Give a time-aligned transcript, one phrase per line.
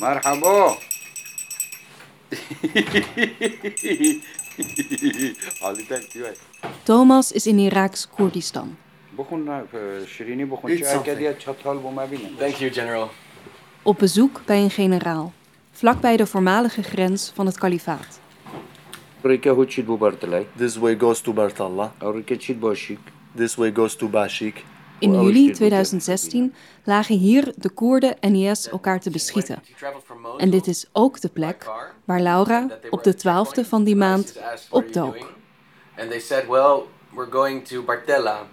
[0.00, 0.76] Merhaba.
[6.82, 8.76] Thomas is in Iraks Koerdistan.
[12.38, 13.10] Thank you, General.
[13.82, 15.32] Op bezoek bij een generaal,
[15.72, 18.20] vlakbij de voormalige grens van het kalifaat.
[20.56, 21.92] This way goes to Bartalla.
[23.36, 24.64] This way goes to Bashik.
[24.98, 25.54] In juli dit?
[25.54, 29.62] 2016 lagen hier de Koerden en IS elkaar te beschieten.
[30.36, 31.70] En dit is ook de plek
[32.04, 34.38] waar Laura op de 12e van die maand
[34.70, 35.16] opdook.
[35.98, 38.46] And they said, well, we're going to Bartella.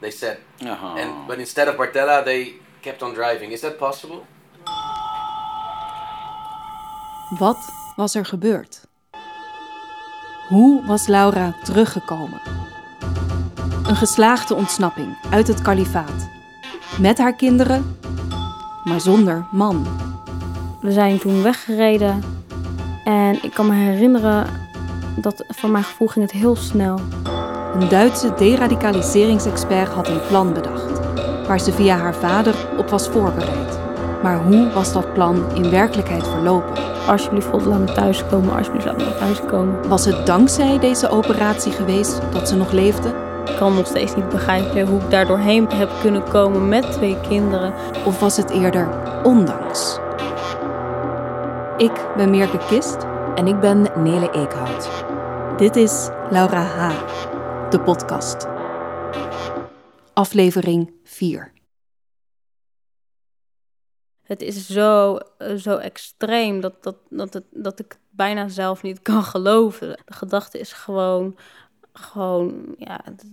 [0.00, 0.38] They said.
[0.60, 3.52] And, but instead of Bartella, they kept on driving.
[3.52, 4.22] Is that possible?
[7.38, 8.80] Wat was er gebeurd?
[10.48, 12.40] Hoe was Laura teruggekomen?
[13.92, 16.28] Een geslaagde ontsnapping uit het kalifaat.
[16.98, 17.96] Met haar kinderen,
[18.84, 19.86] maar zonder man.
[20.80, 22.22] We zijn toen weggereden
[23.04, 24.46] en ik kan me herinneren
[25.16, 27.00] dat voor mijn gevoel ging het heel snel.
[27.74, 31.00] Een Duitse deradicaliseringsexpert had een plan bedacht,
[31.46, 33.78] waar ze via haar vader op was voorbereid.
[34.22, 37.06] Maar hoe was dat plan in werkelijkheid verlopen?
[37.06, 38.56] Alsjeblieft, God, laat me thuiskomen.
[38.56, 39.88] Alsjeblieft, laat me thuiskomen.
[39.88, 43.21] Was het dankzij deze operatie geweest dat ze nog leefde?
[43.44, 47.20] Ik kan nog steeds niet begrijpen hoe ik daar doorheen heb kunnen komen met twee
[47.20, 47.74] kinderen.
[48.04, 48.88] Of was het eerder
[49.22, 49.98] ondanks?
[51.76, 52.96] Ik ben Mirke Kist.
[53.34, 55.04] En ik ben Nele Eekhout.
[55.58, 58.46] Dit is Laura H., de podcast.
[60.12, 61.52] Aflevering 4.
[64.22, 68.82] Het is zo, eh, zo extreem dat, dat, dat, het, dat ik het bijna zelf
[68.82, 69.88] niet kan geloven.
[70.04, 71.36] De gedachte is gewoon,
[71.92, 73.24] gewoon, ja, het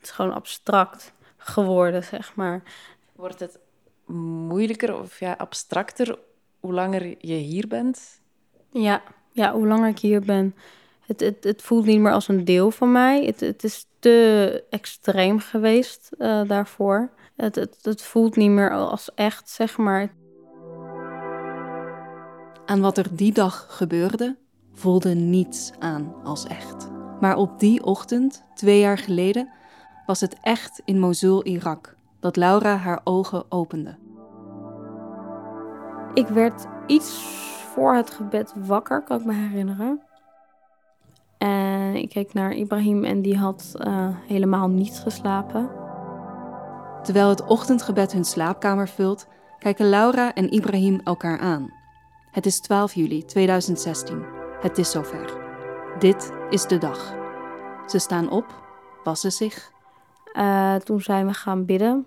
[0.00, 2.62] is gewoon abstract geworden, zeg maar.
[3.12, 3.58] Wordt het
[4.06, 6.18] moeilijker of ja, abstracter
[6.60, 8.20] hoe langer je hier bent?
[8.70, 9.02] Ja,
[9.32, 10.54] ja, hoe langer ik hier ben,
[11.08, 13.24] het, het, het voelt niet meer als een deel van mij.
[13.24, 17.10] Het, het is te extreem geweest eh, daarvoor.
[17.36, 20.14] Het, het, het voelt niet meer als echt, zeg maar.
[22.66, 24.36] Aan wat er die dag gebeurde,
[24.74, 26.97] voelde niets aan als echt.
[27.20, 29.48] Maar op die ochtend, twee jaar geleden,
[30.06, 33.96] was het echt in Mosul, Irak, dat Laura haar ogen opende.
[36.14, 37.10] Ik werd iets
[37.74, 40.02] voor het gebed wakker, kan ik me herinneren.
[41.38, 45.70] En ik keek naar Ibrahim en die had eh, helemaal niet geslapen.
[47.02, 49.26] Terwijl het ochtendgebed hun slaapkamer vult,
[49.58, 51.72] kijken Laura en Ibrahim elkaar aan.
[52.30, 54.24] Het is 12 juli 2016.
[54.60, 55.47] Het is zover.
[55.98, 57.14] Dit is de dag.
[57.86, 58.44] Ze staan op,
[59.04, 59.72] wassen zich.
[60.32, 62.06] Eh, toen zijn we gaan bidden.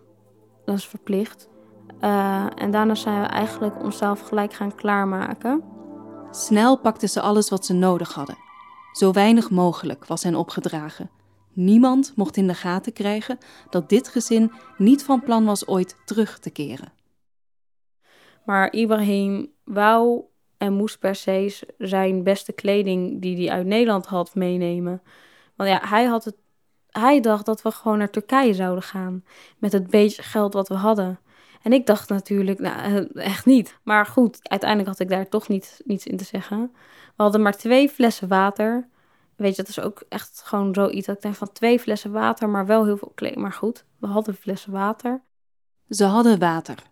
[0.65, 1.49] Dat is verplicht.
[1.99, 5.63] Eh, en daarna zijn we eigenlijk onszelf gelijk gaan klaarmaken.
[6.29, 8.37] Snel pakten ze alles wat ze nodig hadden.
[8.91, 11.09] Zo weinig mogelijk was hen opgedragen.
[11.53, 13.37] Niemand mocht in de gaten krijgen
[13.69, 16.93] dat dit gezin niet van plan was ooit terug te keren.
[18.45, 20.23] Maar Ibrahim wou
[20.61, 25.01] en moest per se zijn beste kleding die hij uit Nederland had meenemen.
[25.55, 26.35] Want ja, hij, had het,
[26.89, 29.23] hij dacht dat we gewoon naar Turkije zouden gaan.
[29.57, 31.19] Met het beetje geld wat we hadden.
[31.61, 33.79] En ik dacht natuurlijk, nou, eh, echt niet.
[33.83, 36.71] Maar goed, uiteindelijk had ik daar toch niet, niets in te zeggen.
[37.15, 38.87] We hadden maar twee flessen water.
[39.35, 42.49] Weet je, dat is ook echt gewoon zoiets dat ik denk van twee flessen water,
[42.49, 43.41] maar wel heel veel kleding.
[43.41, 45.21] Maar goed, we hadden flessen water.
[45.89, 46.90] Ze hadden water.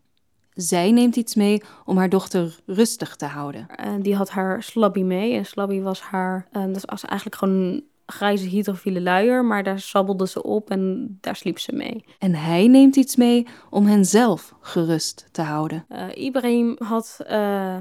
[0.62, 3.68] Zij neemt iets mee om haar dochter rustig te houden.
[3.75, 5.34] En die had haar slabby mee.
[5.34, 9.46] En slabby was haar, eh, dat was eigenlijk gewoon een grijze hydrofiele luier.
[9.46, 12.06] Maar daar sabbelde ze op en daar sliep ze mee.
[12.18, 15.86] En hij neemt iets mee om hen zelf gerust te houden.
[15.90, 17.78] Eh, Ibrahim had eh,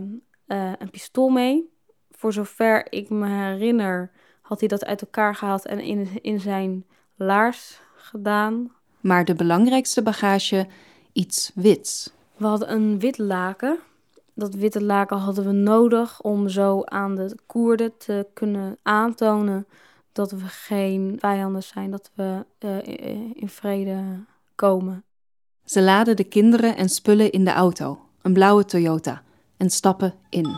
[0.46, 1.68] een pistool mee.
[2.10, 4.10] Voor zover ik me herinner,
[4.42, 6.84] had hij dat uit elkaar gehaald en in, in zijn
[7.16, 8.72] laars gedaan.
[9.00, 10.66] Maar de belangrijkste bagage,
[11.12, 12.16] iets wits.
[12.38, 13.78] We hadden een wit laken.
[14.34, 19.66] Dat witte laken hadden we nodig om zo aan de Koerden te kunnen aantonen
[20.12, 22.84] dat we geen vijanden zijn, dat we uh,
[23.34, 24.02] in vrede
[24.54, 25.04] komen.
[25.64, 29.22] Ze laden de kinderen en spullen in de auto, een blauwe Toyota,
[29.56, 30.56] en stappen in.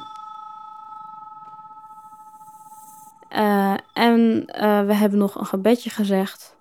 [3.33, 6.57] Uh, en uh, we hebben nog een gebedje gezegd.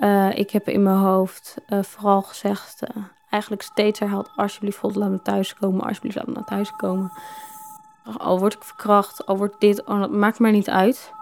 [0.00, 2.82] Uh, ik heb in mijn hoofd vooral gezegd,
[3.30, 7.12] eigenlijk steeds herhaald, alsjeblieft God, laat me thuiskomen, alsjeblieft laat me naar thuis komen.
[8.18, 11.12] Al word ik verkracht, al wordt dit, al dat maakt mij niet uit.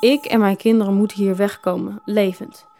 [0.00, 2.70] Ik en mijn kinderen moeten hier wegkomen, levend.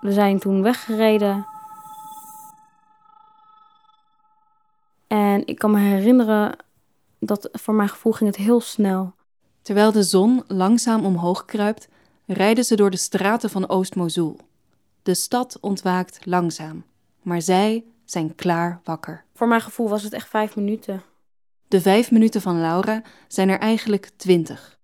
[0.00, 1.46] we zijn toen weggereden.
[5.06, 6.56] En ik kan me herinneren
[7.18, 9.14] dat voor mijn gevoel ging het heel snel.
[9.62, 11.88] Terwijl de zon langzaam omhoog kruipt,
[12.26, 14.36] rijden ze door de straten van Oost-Mosul.
[15.02, 16.84] De stad ontwaakt langzaam,
[17.22, 19.24] maar zij zijn klaar wakker.
[19.34, 21.02] Voor mijn gevoel was het echt vijf minuten.
[21.68, 24.78] De vijf minuten van Laura zijn er eigenlijk twintig.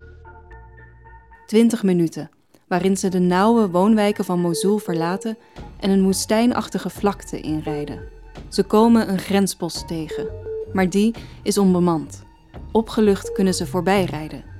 [1.46, 2.30] Twintig minuten,
[2.68, 5.36] waarin ze de nauwe woonwijken van Mosul verlaten
[5.80, 8.08] en een woestijnachtige vlakte inrijden.
[8.48, 10.28] Ze komen een grenspost tegen,
[10.72, 12.24] maar die is onbemand.
[12.72, 14.55] Opgelucht kunnen ze voorbij rijden.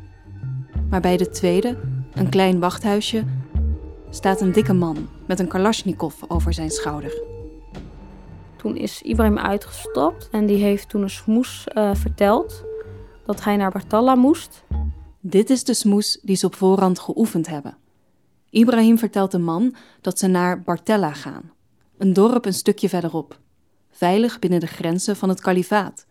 [0.91, 1.79] Maar bij de tweede,
[2.13, 3.25] een klein wachthuisje,
[4.11, 7.23] staat een dikke man met een kalasjnikov over zijn schouder.
[8.57, 12.65] Toen is Ibrahim uitgestapt en die heeft toen een smoes uh, verteld
[13.27, 14.65] dat hij naar Bartalla moest.
[15.21, 17.77] Dit is de smoes die ze op voorhand geoefend hebben.
[18.51, 21.53] Ibrahim vertelt de man dat ze naar Bartella gaan,
[21.99, 23.39] een dorp een stukje verderop,
[23.91, 26.07] veilig binnen de grenzen van het kalifaat.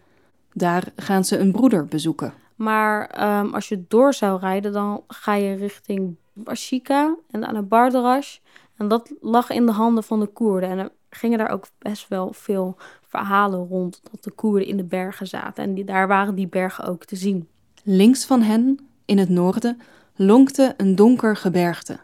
[0.53, 2.33] Daar gaan ze een broeder bezoeken.
[2.55, 8.37] Maar um, als je door zou rijden, dan ga je richting Bashika en Bardarash.
[8.77, 10.69] En dat lag in de handen van de Koerden.
[10.69, 14.83] En er gingen daar ook best wel veel verhalen rond dat de Koerden in de
[14.83, 15.63] bergen zaten.
[15.63, 17.47] En daar waren die bergen ook te zien.
[17.83, 19.81] Links van hen, in het noorden,
[20.15, 21.99] lonkte een donker gebergte.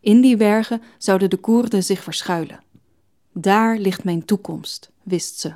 [0.00, 2.60] In die bergen zouden de Koerden zich verschuilen.
[3.32, 5.54] Daar ligt mijn toekomst, wist ze.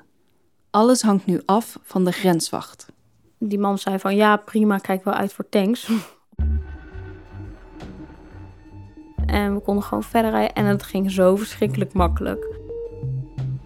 [0.70, 2.86] Alles hangt nu af van de grenswacht.
[3.38, 5.88] Die man zei van ja, prima, kijk wel uit voor tanks.
[9.26, 12.56] en we konden gewoon verder rijden en het ging zo verschrikkelijk makkelijk.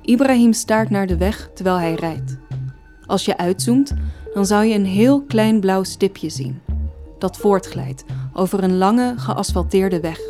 [0.02, 2.38] Ibrahim staart naar de weg terwijl hij rijdt.
[3.06, 3.94] Als je uitzoomt,
[4.34, 6.60] dan zou je een heel klein blauw stipje zien.
[7.18, 10.20] Dat voortglijdt over een lange geasfalteerde weg.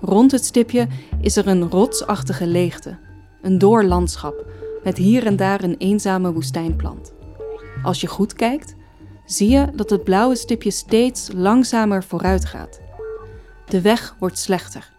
[0.00, 0.86] Rond het stipje
[1.20, 2.98] is er een rotsachtige leegte,
[3.42, 4.44] een doorlandschap
[4.84, 7.15] met hier en daar een eenzame woestijnplant.
[7.86, 8.74] Als je goed kijkt,
[9.24, 12.80] zie je dat het blauwe stipje steeds langzamer vooruit gaat.
[13.66, 14.92] De weg wordt slechter.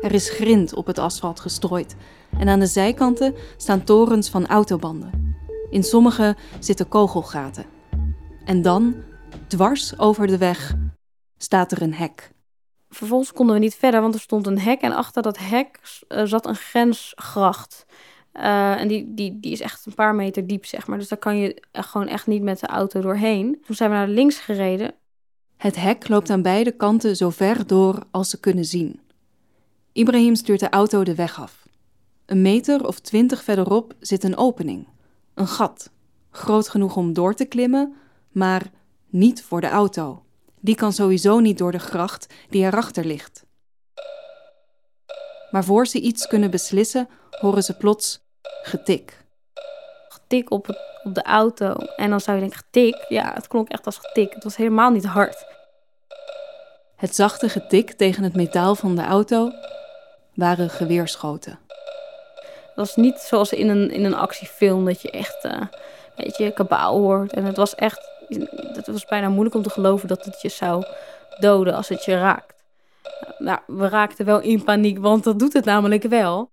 [0.00, 1.96] Er is grind op het asfalt gestrooid
[2.38, 5.36] en aan de zijkanten staan torens van autobanden.
[5.70, 7.66] In sommige zitten kogelgaten.
[8.44, 8.94] En dan,
[9.46, 10.74] dwars over de weg,
[11.38, 12.30] staat er een hek.
[12.88, 16.24] Vervolgens konden we niet verder, want er stond een hek en achter dat hek eh,
[16.24, 17.86] zat een grensgracht.
[18.36, 20.98] Uh, en die, die, die is echt een paar meter diep, zeg maar.
[20.98, 23.62] Dus daar kan je gewoon echt niet met de auto doorheen.
[23.66, 24.94] Toen zijn we naar links gereden.
[25.56, 29.00] Het hek loopt aan beide kanten zo ver door als ze kunnen zien.
[29.92, 31.66] Ibrahim stuurt de auto de weg af.
[32.26, 34.88] Een meter of twintig verderop zit een opening.
[35.34, 35.90] Een gat.
[36.30, 37.94] Groot genoeg om door te klimmen,
[38.32, 38.70] maar
[39.08, 40.24] niet voor de auto.
[40.60, 43.44] Die kan sowieso niet door de gracht die erachter ligt.
[45.50, 48.23] Maar voor ze iets kunnen beslissen, horen ze plots
[48.62, 49.22] getik.
[50.08, 51.74] Getik op, het, op de auto.
[51.96, 53.04] En dan zou je denken, getik?
[53.08, 54.34] Ja, het klonk echt als getik.
[54.34, 55.46] Het was helemaal niet hard.
[56.96, 59.52] Het zachte getik tegen het metaal van de auto
[60.34, 61.58] waren geweerschoten.
[62.66, 65.60] Het was niet zoals in een, in een actiefilm dat je echt uh,
[66.16, 67.32] weet je, kabaal hoort.
[67.32, 68.08] En het was echt,
[68.72, 70.84] het was bijna moeilijk om te geloven dat het je zou
[71.38, 72.62] doden als het je raakt.
[73.38, 76.50] Nou, we raakten wel in paniek, want dat doet het namelijk wel.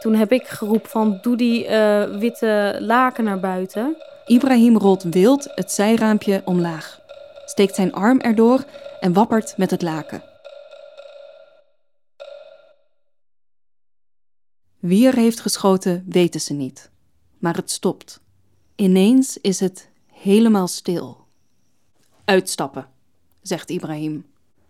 [0.00, 3.96] Toen heb ik geroepen van doe die uh, witte laken naar buiten.
[4.26, 7.00] Ibrahim rolt wild het zijraampje omlaag,
[7.44, 8.64] steekt zijn arm erdoor
[9.00, 10.22] en wappert met het laken.
[14.78, 16.90] Wie er heeft geschoten, weten ze niet.
[17.38, 18.20] Maar het stopt.
[18.74, 21.24] Ineens is het helemaal stil.
[22.24, 22.88] Uitstappen,
[23.42, 24.26] zegt Ibrahim.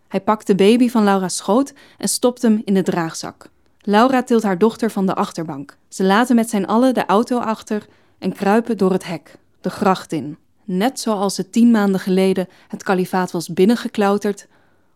[0.08, 3.50] Hij pakt de baby van Laura's schoot en stopt hem in de draagzak.
[3.82, 5.76] Laura tilt haar dochter van de achterbank.
[5.88, 7.86] Ze laten met zijn allen de auto achter
[8.18, 10.38] en kruipen door het hek, de gracht in.
[10.64, 14.46] Net zoals ze tien maanden geleden het kalifaat was binnengeklauterd,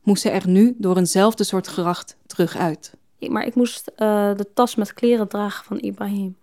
[0.03, 2.95] moest ze er nu door eenzelfde soort gracht terug uit.
[3.29, 3.97] Maar ik moest uh,
[4.37, 6.37] de tas met kleren dragen van Ibrahim.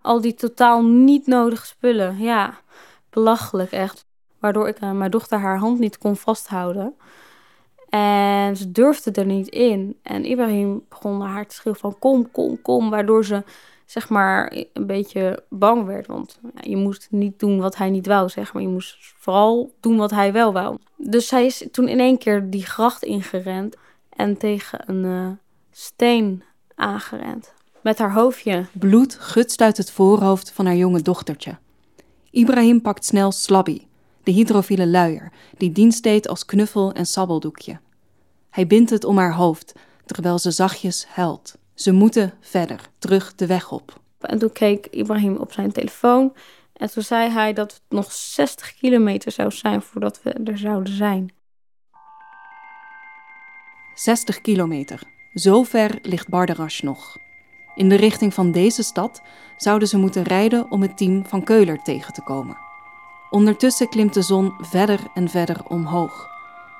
[0.00, 2.18] Al die totaal niet nodige spullen.
[2.18, 2.58] Ja,
[3.10, 4.04] belachelijk echt.
[4.38, 6.94] Waardoor ik uh, mijn dochter haar hand niet kon vasthouden.
[7.94, 9.96] En ze durfde er niet in.
[10.02, 12.90] En Ibrahim begon haar te schreeuwen van kom, kom, kom.
[12.90, 13.42] Waardoor ze
[13.86, 16.06] zeg maar een beetje bang werd.
[16.06, 18.62] Want je moest niet doen wat hij niet wou, zeg maar.
[18.62, 20.78] Je moest vooral doen wat hij wel wou.
[20.96, 23.76] Dus zij is toen in één keer die gracht ingerend.
[24.08, 25.28] En tegen een uh,
[25.70, 26.42] steen
[26.74, 27.52] aangerend.
[27.80, 28.66] Met haar hoofdje.
[28.72, 31.58] Bloed gutst uit het voorhoofd van haar jonge dochtertje.
[32.30, 33.86] Ibrahim pakt snel Slabby,
[34.24, 37.78] de hydrofiele luier, die dienst deed als knuffel en sabbeldoekje.
[38.50, 39.72] Hij bindt het om haar hoofd,
[40.06, 41.54] terwijl ze zachtjes huilt.
[41.74, 44.00] Ze moeten verder, terug de weg op.
[44.20, 46.32] En toen keek Ibrahim op zijn telefoon
[46.72, 50.94] en toen zei hij dat het nog 60 kilometer zou zijn voordat we er zouden
[50.94, 51.32] zijn.
[53.94, 55.02] 60 kilometer.
[55.34, 57.16] Zo ver ligt Bardarash nog.
[57.74, 59.22] In de richting van deze stad
[59.56, 62.63] zouden ze moeten rijden om het team van Keuler tegen te komen.
[63.34, 66.28] Ondertussen klimt de zon verder en verder omhoog.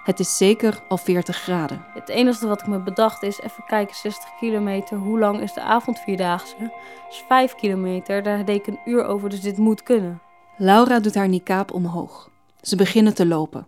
[0.04, 1.84] Het is zeker al 40 graden.
[1.94, 4.96] Het enige wat ik me bedacht is even kijken, 60 kilometer.
[4.96, 6.54] Hoe lang is de avondvierdaagse?
[6.58, 6.70] Dat
[7.10, 10.20] is 5 kilometer, daar deed ik een uur over, dus dit moet kunnen.
[10.56, 12.30] Laura doet haar niqab omhoog.
[12.60, 13.66] Ze beginnen te lopen.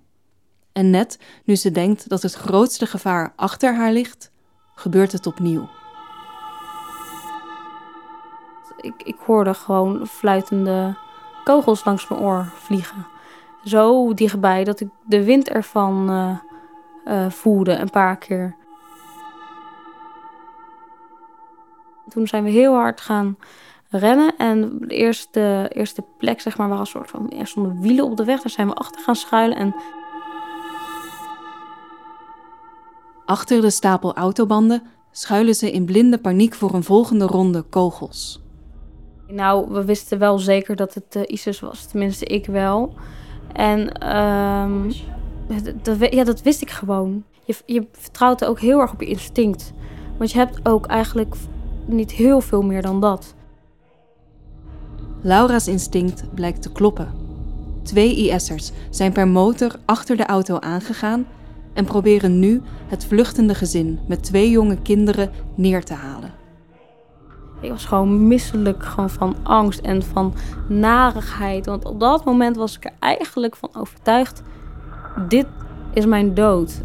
[0.73, 4.31] En net nu ze denkt dat het grootste gevaar achter haar ligt,
[4.75, 5.69] gebeurt het opnieuw.
[8.81, 10.97] Ik, ik hoorde gewoon fluitende
[11.46, 13.06] kogels langs mijn oor vliegen.
[13.64, 16.10] Zo dichtbij dat ik de wind ervan
[17.08, 18.56] uh, voelde een paar keer.
[22.08, 23.36] Toen zijn we heel hard gaan
[23.88, 24.36] rennen.
[24.36, 27.30] En de eerste, eerste plek, zeg maar, waar een soort van.
[27.30, 28.42] Er stonden wielen op de weg.
[28.42, 29.56] Daar zijn we achter gaan schuilen.
[29.56, 29.74] En
[33.24, 38.45] Achter de stapel autobanden schuilen ze in blinde paniek voor een volgende ronde kogels.
[39.28, 42.95] Nou, we wisten wel zeker dat het uh, ISIS was, tenminste ik wel.
[43.52, 44.92] En um,
[45.83, 47.25] dat, ja, dat wist ik gewoon.
[47.45, 49.73] Je, je vertrouwt ook heel erg op je instinct.
[50.18, 51.35] Want je hebt ook eigenlijk
[51.85, 53.35] niet heel veel meer dan dat.
[55.21, 57.12] Laura's instinct blijkt te kloppen.
[57.83, 61.26] Twee IS'ers zijn per motor achter de auto aangegaan
[61.73, 66.45] en proberen nu het vluchtende gezin met twee jonge kinderen neer te halen.
[67.60, 70.34] Ik was gewoon misselijk gewoon van angst en van
[70.68, 71.66] narigheid.
[71.66, 74.42] Want op dat moment was ik er eigenlijk van overtuigd:
[75.28, 75.46] dit
[75.92, 76.82] is mijn dood.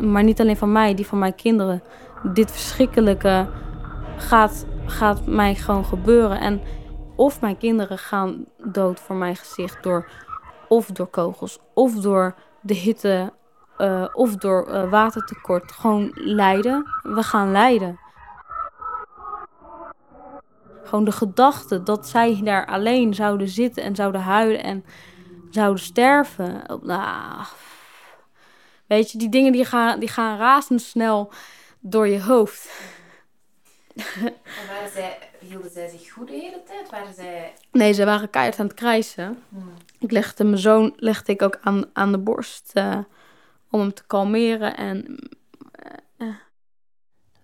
[0.00, 1.82] Maar niet alleen van mij, die van mijn kinderen.
[2.22, 3.48] Dit verschrikkelijke
[4.16, 6.40] gaat, gaat mij gewoon gebeuren.
[6.40, 6.60] En
[7.16, 10.08] of mijn kinderen gaan dood voor mijn gezicht door
[10.68, 13.32] of door kogels of door de hitte
[13.78, 16.86] uh, of door uh, watertekort gewoon lijden.
[17.02, 17.98] We gaan lijden.
[20.84, 24.84] Gewoon de gedachte dat zij daar alleen zouden zitten en zouden huilen en
[25.50, 26.62] zouden sterven.
[26.82, 27.44] Nou,
[28.86, 31.32] weet je, die dingen die gaan, die gaan razendsnel
[31.80, 32.70] door je hoofd.
[33.94, 36.90] En waren zij, hielden zij zich goed de hele tijd?
[36.90, 37.52] Waren zij...
[37.72, 39.42] Nee, ze waren keihard aan het krijsen.
[39.48, 39.72] Hmm.
[39.98, 42.98] Ik legde mijn zoon legde ik ook aan, aan de borst uh,
[43.70, 44.76] om hem te kalmeren.
[44.76, 45.18] En,
[46.18, 46.34] uh,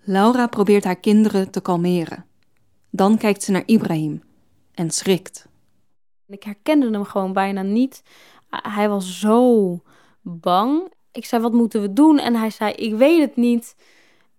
[0.01, 2.28] Laura probeert haar kinderen te kalmeren.
[2.91, 4.23] Dan kijkt ze naar Ibrahim
[4.75, 5.49] en schrikt.
[6.27, 8.03] Ik herkende hem gewoon bijna niet.
[8.51, 9.83] Hij was zo
[10.23, 10.93] bang.
[11.13, 12.19] Ik zei: Wat moeten we doen?
[12.19, 13.77] En hij zei: Ik weet het niet.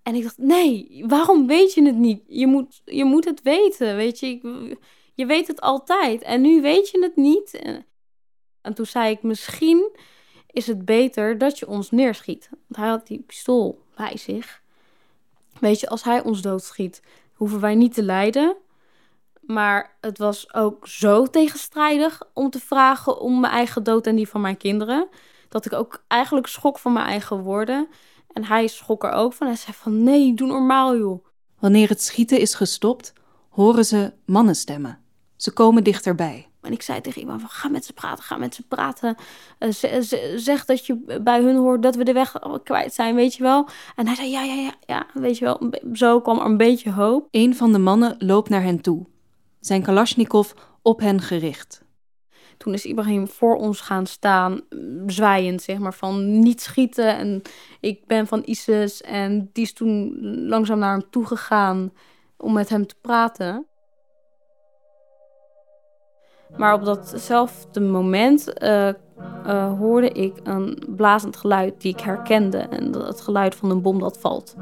[0.03, 2.23] En ik dacht: Nee, waarom weet je het niet?
[2.27, 3.95] Je moet, je moet het weten.
[3.95, 4.77] Weet je,
[5.13, 6.21] je weet het altijd.
[6.21, 7.61] En nu weet je het niet.
[8.61, 9.89] En toen zei ik: Misschien
[10.51, 12.49] is het beter dat je ons neerschiet.
[12.49, 14.61] Want hij had die pistool bij zich.
[15.59, 17.01] Weet je, als hij ons doodschiet,
[17.39, 18.55] hoeven wij niet te lijden.
[19.41, 24.27] Maar het was ook zo tegenstrijdig om te vragen om mijn eigen dood en die
[24.27, 25.07] van mijn kinderen.
[25.49, 27.87] Dat ik ook eigenlijk schrok van mijn eigen woorden.
[28.33, 29.47] En hij schrok er ook van.
[29.47, 31.25] Hij zei van nee, doe normaal joh.
[31.59, 33.13] Wanneer het schieten is gestopt,
[33.49, 34.99] horen ze mannenstemmen.
[35.35, 36.48] Ze komen dichterbij.
[36.61, 39.15] En ik zei tegen iemand van, ga met ze praten, ga met ze praten.
[39.59, 39.69] Uh,
[40.35, 43.67] zeg dat je bij hun hoort dat we de weg kwijt zijn, weet je wel.
[43.95, 45.69] En hij zei, ja, ja, ja, ja, weet je wel.
[45.93, 47.27] Zo kwam er een beetje hoop.
[47.31, 49.05] Een van de mannen loopt naar hen toe.
[49.59, 50.51] Zijn kalasjnikov
[50.81, 51.87] op hen gericht.
[52.57, 54.61] Toen is Ibrahim voor ons gaan staan,
[55.07, 57.17] zwaaiend, zeg maar, van niet schieten.
[57.17, 57.41] En
[57.79, 59.01] ik ben van ISIS.
[59.01, 61.93] En die is toen langzaam naar hem toe gegaan
[62.37, 63.65] om met hem te praten.
[66.57, 68.87] Maar op datzelfde moment uh,
[69.45, 72.57] uh, hoorde ik een blazend geluid die ik herkende.
[72.57, 74.55] En het geluid van een bom dat valt.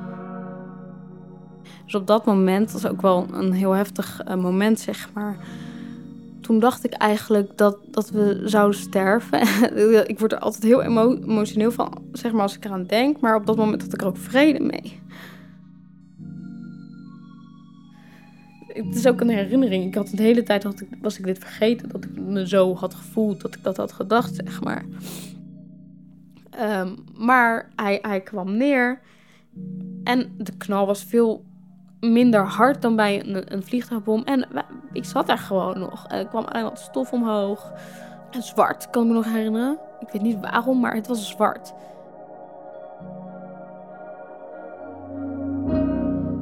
[1.86, 5.38] Dus op dat moment, dat is ook wel een heel heftig uh, moment, zeg maar.
[6.42, 9.42] Toen dacht ik eigenlijk dat, dat we zouden sterven.
[10.12, 13.20] ik word er altijd heel emo emotioneel van, zeg maar, als ik eraan denk.
[13.20, 15.02] Maar op dat moment had ik er ook vrede mee.
[18.86, 19.86] Het is ook een herinnering.
[19.86, 21.90] Ik had de hele tijd had ik, was ik dit vergeten.
[21.90, 23.42] Dat ik me zo had gevoeld.
[23.42, 24.86] Dat ik dat had gedacht, zeg maar.
[26.62, 29.00] Um, maar hij, hij kwam neer.
[30.04, 31.46] En de knal was veel
[32.00, 34.24] minder hard dan bij een, een vliegtuigbom.
[34.24, 34.48] En
[34.92, 36.06] ik zat daar gewoon nog.
[36.08, 37.74] Er kwam alleen wat stof omhoog.
[38.32, 39.78] En zwart, kan ik me nog herinneren.
[40.00, 41.74] Ik weet niet waarom, maar het was zwart.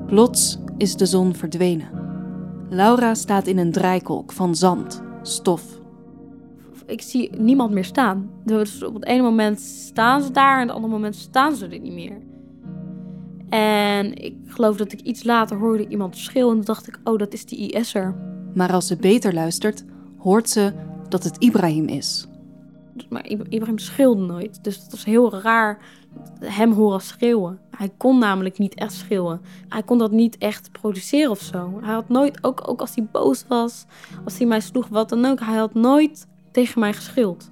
[0.06, 2.05] Plots is de zon verdwenen.
[2.70, 5.64] Laura staat in een draaikolk van zand, stof.
[6.86, 8.30] Ik zie niemand meer staan.
[8.44, 11.68] Dus op het ene moment staan ze daar en op het andere moment staan ze
[11.68, 12.18] er niet meer.
[13.50, 17.34] En ik geloof dat ik iets later hoorde iemand schreeuwen en dacht ik, oh, dat
[17.34, 18.16] is die IS'er.
[18.54, 19.84] Maar als ze beter luistert,
[20.18, 20.74] hoort ze
[21.10, 22.28] dat het Ibrahim is.
[23.10, 25.80] Maar Ibrahim schreeuwde nooit, dus het was heel raar
[26.40, 27.60] hem horen schreeuwen.
[27.78, 29.42] Hij kon namelijk niet echt schreeuwen.
[29.70, 31.80] Hij kon dat niet echt produceren of zo.
[31.82, 33.86] Hij had nooit, ook, ook als hij boos was,
[34.24, 37.52] als hij mij sloeg, wat dan ook, hij had nooit tegen mij geschreeuwd.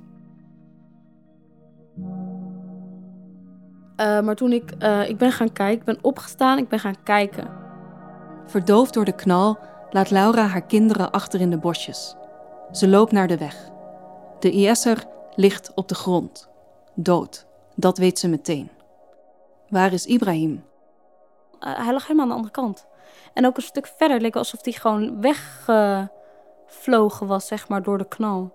[3.97, 7.03] Uh, maar toen ik, uh, ik ben gaan kijken, ik ben opgestaan, ik ben gaan
[7.03, 7.47] kijken.
[8.45, 9.57] Verdoofd door de knal
[9.89, 12.15] laat Laura haar kinderen achter in de bosjes.
[12.71, 13.69] Ze loopt naar de weg.
[14.39, 15.03] De IS'er
[15.35, 16.49] ligt op de grond,
[16.93, 17.45] dood.
[17.75, 18.69] Dat weet ze meteen.
[19.69, 20.63] Waar is Ibrahim?
[21.59, 22.85] Uh, hij lag helemaal aan de andere kant.
[23.33, 28.07] En ook een stuk verder leek alsof hij gewoon weggevlogen was, zeg maar, door de
[28.07, 28.53] knal.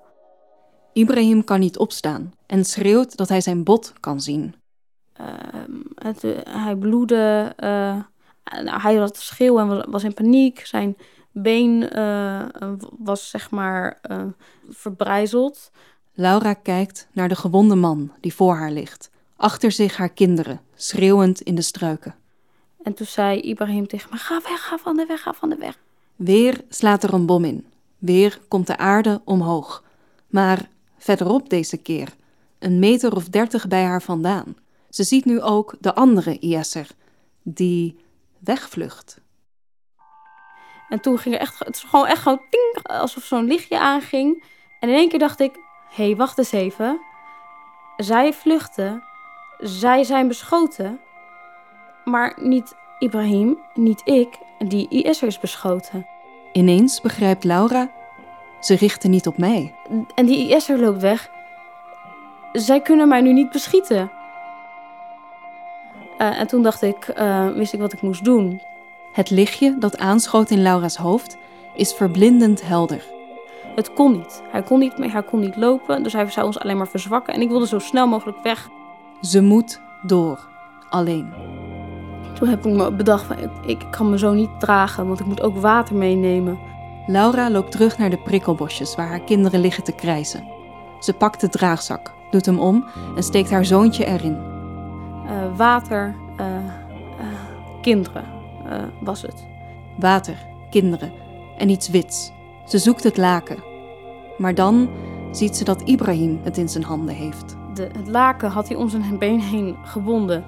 [0.92, 4.54] Ibrahim kan niet opstaan en schreeuwt dat hij zijn bot kan zien.
[5.20, 5.26] Uh,
[5.94, 7.97] het, uh, hij bloedde, uh,
[8.82, 10.66] hij was schreeuwen en was, in paniek.
[10.66, 10.97] Zijn
[11.32, 11.88] been
[12.99, 14.00] was zeg maar
[14.68, 15.70] verbrijzeld.
[16.20, 19.10] Laura kijkt naar de gewonde man die voor haar ligt.
[19.37, 22.14] Achter zich haar kinderen, schreeuwend in de struiken.
[22.82, 25.56] En toen zei Ibrahim tegen me: Ga weg, ga van de weg, ga van de
[25.56, 25.78] weg.
[26.16, 27.66] Weer slaat er een bom in.
[27.98, 29.84] Weer komt de aarde omhoog.
[30.26, 32.14] Maar verderop deze keer,
[32.58, 34.56] een meter of dertig bij haar vandaan.
[34.90, 36.90] Ze ziet nu ook de andere IS'er,
[37.42, 37.98] die
[38.38, 39.20] wegvlucht.
[40.88, 44.44] En toen ging er echt, het is gewoon echt gewoon ting, alsof zo'n lichtje aanging.
[44.80, 47.00] En in één keer dacht ik, hé, hey, wacht eens even.
[47.97, 49.02] Zij vluchten,
[49.59, 51.00] zij zijn beschoten,
[52.05, 56.07] maar niet Ibrahim, niet ik, die IS'er is beschoten.
[56.53, 57.90] Ineens begrijpt Laura,
[58.61, 59.74] ze richten niet op mij.
[60.14, 61.31] En die IS'er loopt weg.
[62.53, 64.11] Zij kunnen mij nu niet beschieten.
[66.18, 68.61] Uh, en toen dacht ik, uh, wist ik wat ik moest doen.
[69.12, 71.37] Het lichtje dat aanschoot in Laura's hoofd
[71.74, 73.05] is verblindend helder.
[73.78, 74.42] Het kon niet.
[74.50, 77.34] Hij kon niet meer, hij kon niet lopen, dus hij zou ons alleen maar verzwakken.
[77.34, 78.68] En ik wilde zo snel mogelijk weg.
[79.20, 80.48] Ze moet door,
[80.88, 81.32] alleen.
[82.34, 85.26] Toen heb ik me bedacht, van, ik, ik kan me zo niet dragen, want ik
[85.26, 86.58] moet ook water meenemen.
[87.06, 90.48] Laura loopt terug naar de prikkelbosjes waar haar kinderen liggen te krijsen.
[91.00, 92.84] Ze pakt de draagzak, doet hem om
[93.16, 94.38] en steekt haar zoontje erin.
[95.24, 97.26] Uh, water, uh, uh,
[97.80, 98.24] kinderen
[99.00, 99.46] was het.
[99.98, 100.36] Water,
[100.70, 101.12] kinderen
[101.58, 102.32] en iets wits.
[102.64, 103.67] Ze zoekt het laken.
[104.38, 104.88] Maar dan
[105.31, 107.57] ziet ze dat Ibrahim het in zijn handen heeft.
[107.74, 110.44] De, het laken had hij om zijn been heen gebonden.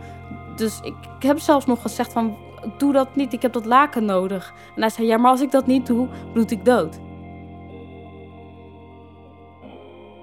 [0.57, 2.37] Dus ik, heb zelfs nog gezegd van,
[2.79, 4.55] doe dat niet, ik heb dat laken nodig.
[4.75, 6.99] En hij zei, ja, maar als ik dat niet doe, bloed ik dood.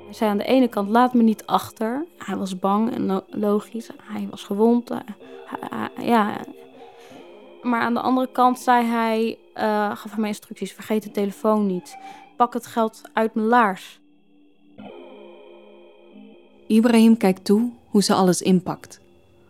[0.06, 2.06] Hij zei aan de ene kant, laat me niet achter.
[2.18, 4.92] Hij was bang en logisch, hij was gewond.
[6.02, 6.38] ja.
[7.62, 11.66] Maar aan de andere kant zei hij, uh, gaf hij mij instructies, vergeet de telefoon
[11.66, 11.98] niet.
[12.38, 14.00] Pak het geld uit mijn laars.
[16.68, 19.00] Ibrahim kijkt toe hoe ze alles inpakt.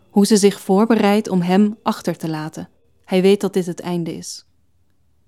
[0.09, 2.69] Hoe ze zich voorbereidt om hem achter te laten.
[3.05, 4.45] Hij weet dat dit het einde is.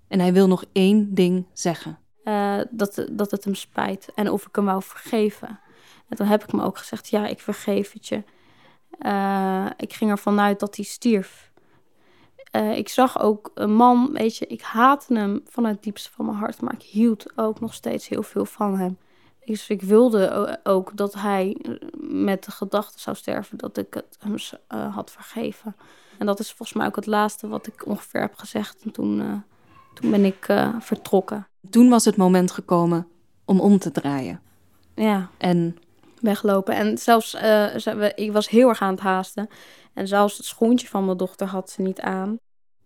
[0.07, 1.99] En hij wil nog één ding zeggen.
[2.23, 5.59] Uh, dat, dat het hem spijt en of ik hem wou vergeven.
[6.07, 8.23] En toen heb ik me ook gezegd, ja, ik vergeef het je.
[8.99, 11.48] Uh, ik ging ervan uit dat hij stierf.
[12.51, 16.25] Uh, ik zag ook een man, weet je, ik haatte hem vanuit het diepste van
[16.25, 18.97] mijn hart, maar ik hield ook nog steeds heel veel van hem.
[19.45, 21.57] Dus ik wilde ook dat hij
[22.01, 24.35] met de gedachte zou sterven dat ik het hem
[24.73, 25.75] uh, had vergeven.
[26.17, 28.81] En dat is volgens mij ook het laatste wat ik ongeveer heb gezegd.
[28.83, 29.33] En toen, uh,
[29.93, 30.45] toen ben ik
[30.79, 31.47] vertrokken.
[31.69, 33.07] Toen was het moment gekomen
[33.45, 34.41] om om te draaien.
[34.95, 35.29] Ja.
[35.37, 35.77] En
[36.21, 36.75] weglopen.
[36.75, 37.37] En zelfs,
[38.15, 39.49] ik was heel erg aan het haasten.
[39.93, 42.37] En zelfs het schoentje van mijn dochter had ze niet aan.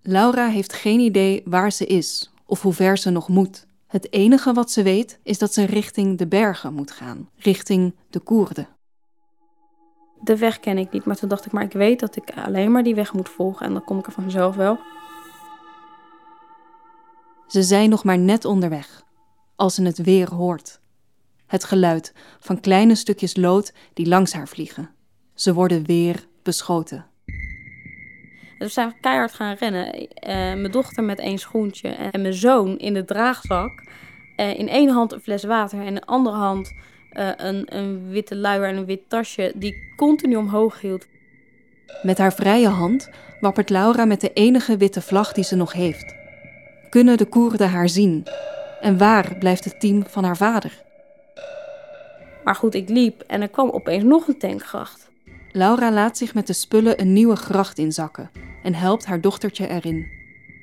[0.02, 3.66] Laura heeft geen idee waar ze is of hoe ver ze nog moet.
[3.88, 8.20] Het enige wat ze weet is dat ze richting de bergen moet gaan, richting de
[8.20, 8.68] Koerden.
[10.22, 12.72] De weg ken ik niet, maar toen dacht ik, maar ik weet dat ik alleen
[12.72, 14.80] maar die weg moet volgen en dan kom ik er vanzelf wel.
[17.48, 19.04] Ze zijn nog maar net onderweg,
[19.56, 20.80] als ze het weer hoort.
[21.46, 24.90] Het geluid van kleine stukjes lood die langs haar vliegen.
[25.34, 27.06] Ze worden weer beschoten.
[28.58, 30.02] Dus we zijn keihard gaan rennen.
[30.02, 33.84] Uh, mijn dochter met één schoentje en mijn zoon in de draagzak.
[34.38, 36.74] Uh, in één hand een fles water en in de andere hand
[37.12, 41.08] uh, een, een witte luier en een wit tasje die continu omhoog hield.
[42.02, 46.16] Met haar vrije hand wappert Laura met de enige witte vlag die ze nog heeft.
[46.90, 48.28] Kunnen de Koerden haar zien?
[48.82, 50.84] En waar blijft het team van haar vader?
[52.44, 55.12] Maar goed, ik liep en er kwam opeens nog een tankgracht.
[55.56, 58.32] Laura laat zich met de spullen een nieuwe gracht inzakken
[58.64, 60.12] en helpt haar dochtertje erin.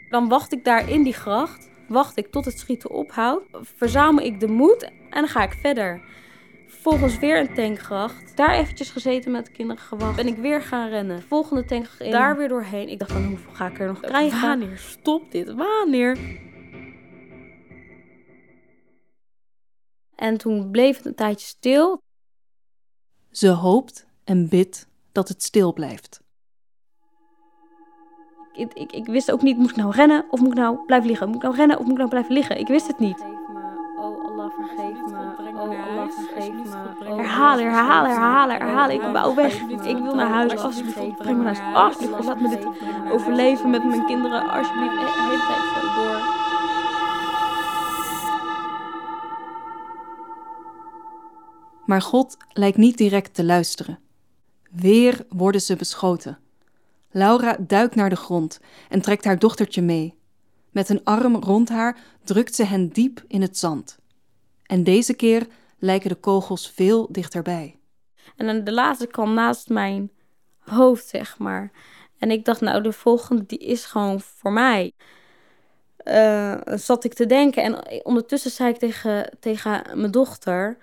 [0.08, 4.40] Dan wacht ik daar in die gracht, wacht ik tot het schieten ophoudt, verzamel ik
[4.40, 6.00] de moed en dan ga ik verder.
[6.66, 8.36] Volgens weer een tankgracht.
[8.36, 10.16] Daar eventjes gezeten met de kinderen gewacht.
[10.16, 11.22] Ben ik weer gaan rennen.
[11.22, 12.10] Volgende tankgracht in.
[12.10, 12.88] Daar weer doorheen.
[12.88, 14.40] Ik dacht van hoeveel ga ik er nog krijgen?
[14.40, 15.52] Wanneer stopt dit?
[15.52, 16.18] Wanneer?
[20.14, 22.02] En toen bleef het een tijdje stil.
[23.30, 26.22] Ze hoopt en bidt dat het stil blijft.
[28.52, 31.08] Ik, ik, ik wist ook niet, moet ik nou rennen of moet ik nou blijven
[31.08, 31.26] liggen?
[31.26, 32.58] Moet ik nou rennen of moet ik nou blijven liggen?
[32.58, 33.20] Ik wist het niet.
[33.98, 35.18] Oh Allah, vergeef me.
[35.54, 37.04] Oh Allah, vergeef me.
[37.04, 38.94] Herhalen, herhalen, herhalen, herhalen.
[38.94, 39.60] Ik wou weg.
[39.68, 40.56] Ik wil naar huis.
[40.56, 41.76] Alsjeblieft, breng me naar huis.
[41.76, 42.66] Alsjeblieft, laat me dit
[43.12, 44.50] overleven met mijn kinderen.
[44.50, 46.38] Alsjeblieft, de hele tijd zo door.
[51.86, 53.98] Maar God lijkt niet direct te luisteren.
[54.70, 56.38] Weer worden ze beschoten.
[57.10, 60.14] Laura duikt naar de grond en trekt haar dochtertje mee.
[60.70, 63.98] Met een arm rond haar drukt ze hen diep in het zand.
[64.66, 65.46] En deze keer
[65.78, 67.78] lijken de kogels veel dichterbij.
[68.36, 70.10] En de laatste kwam naast mijn
[70.58, 71.70] hoofd, zeg maar.
[72.18, 74.92] En ik dacht, nou, de volgende die is gewoon voor mij.
[76.04, 77.62] Uh, zat ik te denken.
[77.62, 80.78] En ondertussen zei ik tegen, tegen mijn dochter: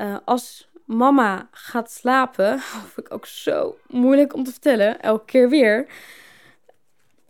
[0.00, 2.58] uh, Als mama gaat slapen,
[2.94, 5.88] vind ik ook zo moeilijk om te vertellen, elke keer weer.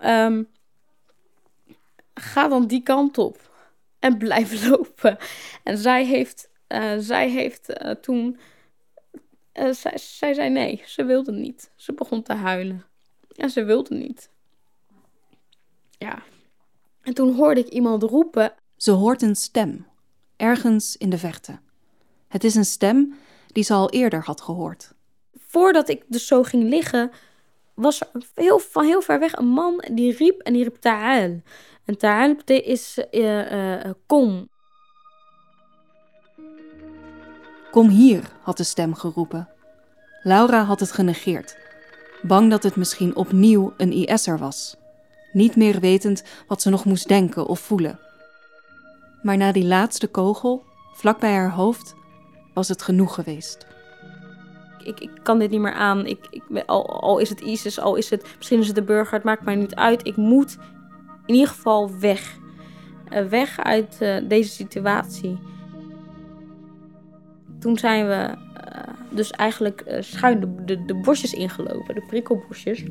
[0.04, 0.48] Um,
[2.14, 3.50] ga dan die kant op
[3.98, 5.18] en blijf lopen.
[5.64, 8.38] En zij heeft, uh, zij heeft uh, toen.
[9.54, 11.70] Uh, zij, zij zei nee, ze wilde niet.
[11.76, 12.84] Ze begon te huilen.
[13.36, 14.30] En ze wilde niet.
[15.90, 16.22] Ja.
[17.02, 18.52] En toen hoorde ik iemand roepen.
[18.76, 19.86] Ze hoort een stem,
[20.36, 21.58] ergens in de verte.
[22.28, 23.18] Het is een stem
[23.52, 24.92] die ze al eerder had gehoord.
[25.46, 27.10] Voordat ik dus zo ging liggen,
[27.74, 31.40] was er heel, van heel ver weg een man die riep en die riep Ta'al.
[31.84, 34.48] En Ta'al is uh, uh, kom.
[37.70, 39.48] Kom hier, had de stem geroepen.
[40.22, 41.56] Laura had het genegeerd,
[42.22, 44.76] bang dat het misschien opnieuw een IS'er was.
[45.32, 47.98] Niet meer wetend wat ze nog moest denken of voelen.
[49.22, 51.94] Maar na die laatste kogel, vlak bij haar hoofd,
[52.58, 53.66] was het genoeg geweest.
[54.84, 56.06] Ik, ik kan dit niet meer aan.
[56.06, 59.14] Ik, ik, al, al is het ISIS, al is het, misschien is het de burger,
[59.14, 60.06] het maakt mij niet uit.
[60.06, 60.58] Ik moet
[61.26, 62.36] in ieder geval weg.
[63.12, 65.38] Uh, weg uit uh, deze situatie.
[67.58, 72.84] Toen zijn we uh, dus eigenlijk schuin de, bosjes ingelopen, de prikkelbosjes.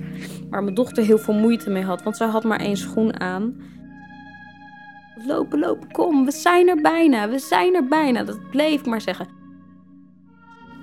[0.50, 3.62] Waar mijn dochter heel veel moeite mee had, want zij had maar één schoen aan.
[5.26, 8.24] Lopen, lopen, kom, we zijn er bijna, we zijn er bijna.
[8.24, 9.28] Dat bleef maar zeggen.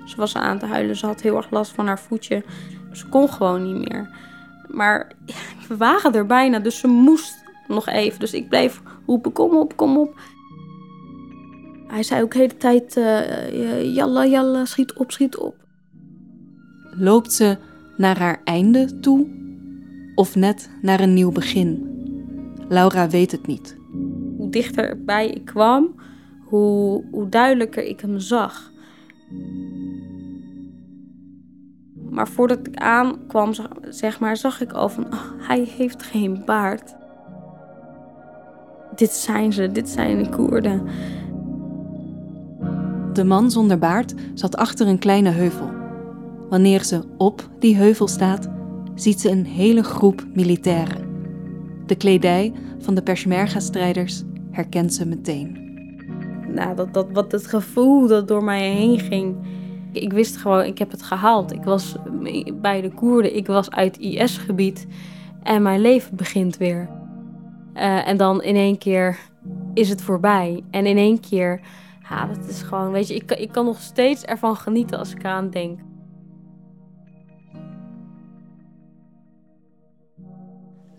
[0.05, 2.43] Ze was aan te huilen, ze had heel erg last van haar voetje.
[2.91, 4.09] Ze kon gewoon niet meer.
[4.67, 5.35] Maar ja,
[5.67, 8.19] we waren er bijna, dus ze moest nog even.
[8.19, 10.19] Dus ik bleef roepen, kom op, kom op.
[11.87, 15.55] Hij zei ook de hele tijd, uh, jalla, jalla, schiet op, schiet op.
[16.91, 17.57] Loopt ze
[17.97, 19.27] naar haar einde toe
[20.15, 21.93] of net naar een nieuw begin?
[22.69, 23.77] Laura weet het niet.
[24.37, 25.95] Hoe dichterbij ik kwam,
[26.45, 28.71] hoe, hoe duidelijker ik hem zag.
[32.15, 33.53] Maar voordat ik aankwam,
[33.89, 36.95] zeg maar, zag ik al van, oh, hij heeft geen baard.
[38.95, 40.81] Dit zijn ze, dit zijn de Koerden.
[43.13, 45.69] De man zonder baard zat achter een kleine heuvel.
[46.49, 48.49] Wanneer ze op die heuvel staat,
[48.93, 51.07] ziet ze een hele groep militairen.
[51.85, 55.63] De kledij van de Peshmerga-strijders herkent ze meteen.
[56.53, 59.35] Nou, dat, dat, wat het gevoel dat door mij heen ging,
[59.95, 61.51] ik wist gewoon, ik heb het gehaald.
[61.51, 61.95] Ik was
[62.53, 64.87] bij de Koerden, ik was uit IS-gebied
[65.43, 66.89] en mijn leven begint weer.
[67.75, 69.19] Uh, en dan in één keer
[69.73, 70.63] is het voorbij.
[70.71, 71.61] En in één keer,
[72.09, 75.49] ja, is gewoon, weet je, ik, ik kan nog steeds ervan genieten als ik eraan
[75.49, 75.79] denk.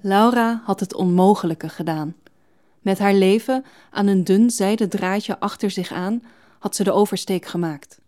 [0.01, 2.15] Laura had het onmogelijke gedaan.
[2.81, 6.23] Met haar leven aan een dun zijden draadje achter zich aan
[6.59, 8.01] had ze de oversteek gemaakt.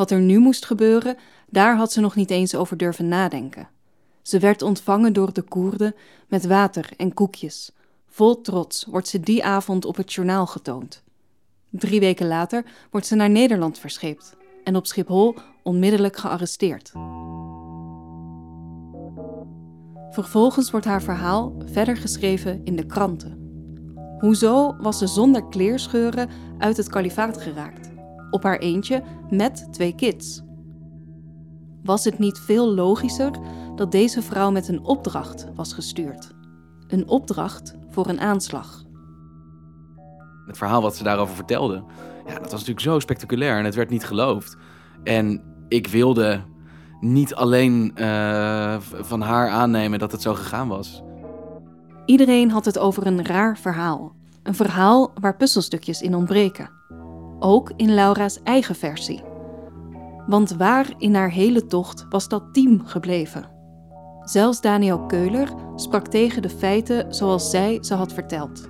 [0.00, 1.16] Wat er nu moest gebeuren,
[1.48, 3.68] daar had ze nog niet eens over durven nadenken.
[4.22, 5.94] Ze werd ontvangen door de Koerden
[6.28, 7.72] met water en koekjes.
[8.08, 11.02] Vol trots wordt ze die avond op het journaal getoond.
[11.70, 16.92] Drie weken later wordt ze naar Nederland verscheept en op Schiphol onmiddellijk gearresteerd.
[20.10, 23.38] Vervolgens wordt haar verhaal verder geschreven in de kranten.
[24.18, 27.89] Hoezo was ze zonder kleerscheuren uit het kalifaat geraakt?
[28.30, 30.42] Op haar eentje met twee kids.
[31.82, 33.30] Was het niet veel logischer
[33.76, 36.30] dat deze vrouw met een opdracht was gestuurd?
[36.88, 38.84] Een opdracht voor een aanslag.
[40.46, 41.84] Het verhaal wat ze daarover vertelde,
[42.26, 44.56] ja, dat was natuurlijk zo spectaculair en het werd niet geloofd.
[45.04, 46.42] En ik wilde
[47.00, 51.02] niet alleen uh, van haar aannemen dat het zo gegaan was.
[52.04, 54.14] Iedereen had het over een raar verhaal.
[54.42, 56.79] Een verhaal waar puzzelstukjes in ontbreken.
[57.42, 59.22] Ook in Laura's eigen versie.
[60.26, 63.50] Want waar in haar hele tocht was dat team gebleven?
[64.20, 68.68] Zelfs Daniel Keuler sprak tegen de feiten zoals zij ze had verteld.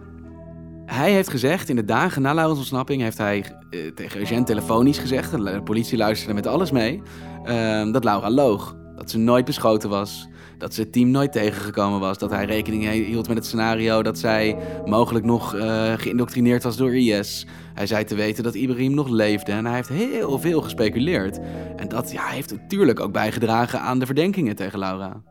[0.86, 4.98] Hij heeft gezegd, in de dagen na Laura's ontsnapping, heeft hij uh, tegen Eugène telefonisch
[4.98, 7.02] gezegd, de politie luisterde met alles mee,
[7.44, 8.76] uh, dat Laura loog.
[9.00, 12.90] Dat ze nooit beschoten was, dat ze het team nooit tegengekomen was, dat hij rekening
[12.90, 17.46] hield met het scenario dat zij mogelijk nog uh, geïndoctrineerd was door IS.
[17.74, 21.38] Hij zei te weten dat Ibrahim nog leefde en hij heeft heel veel gespeculeerd.
[21.76, 25.22] En dat ja, heeft natuurlijk ook bijgedragen aan de verdenkingen tegen Laura.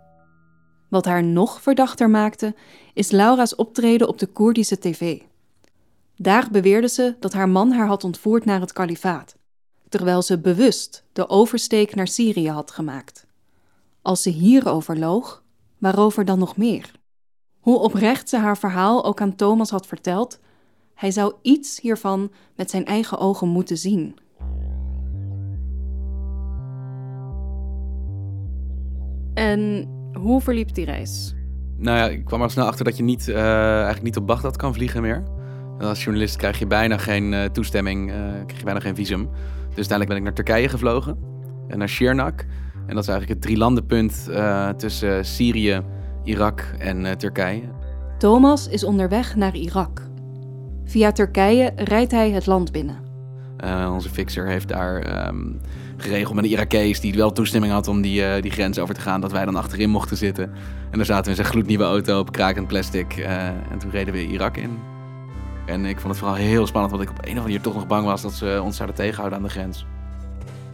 [0.88, 2.55] Wat haar nog verdachter maakte,
[2.93, 5.19] is Laura's optreden op de Koerdische tv.
[6.15, 9.36] Daar beweerde ze dat haar man haar had ontvoerd naar het kalifaat,
[9.89, 13.27] terwijl ze bewust de oversteek naar Syrië had gemaakt.
[14.10, 15.43] Als ze hierover loog,
[15.78, 16.91] waarover dan nog meer?
[17.60, 20.39] Hoe oprecht ze haar verhaal ook aan Thomas had verteld,
[20.95, 24.15] hij zou iets hiervan met zijn eigen ogen moeten zien.
[29.34, 31.36] En hoe verliep die reis?
[31.78, 33.36] Nou ja, ik kwam er snel achter dat je niet, uh,
[33.74, 35.24] eigenlijk niet op Bagdad kan vliegen meer.
[35.80, 39.30] En als journalist krijg je bijna geen uh, toestemming, uh, krijg je bijna geen visum.
[39.67, 41.17] Dus uiteindelijk ben ik naar Turkije gevlogen
[41.67, 42.45] en naar Shirnak.
[42.89, 45.82] En dat is eigenlijk het drielandenpunt uh, tussen Syrië,
[46.23, 47.62] Irak en Turkije.
[48.17, 50.02] Thomas is onderweg naar Irak.
[50.86, 52.97] Via Turkije rijdt hij het land binnen.
[53.91, 55.60] onze fixer heeft daar um,
[55.97, 59.02] geregeld met een Irakees die wel toestemming had om die, uh, die grens over te
[59.02, 60.52] gaan, dat wij dan achterin mochten zitten.
[60.91, 63.17] En daar zaten we in zijn gloednieuwe auto op krakend plastic.
[63.17, 64.80] Uh, en toen reden we Irak in.
[65.65, 67.75] En ik vond het vooral heel spannend, want ik op een of andere manier toch
[67.75, 69.86] nog bang was dat ze ons zouden tegenhouden aan de grens.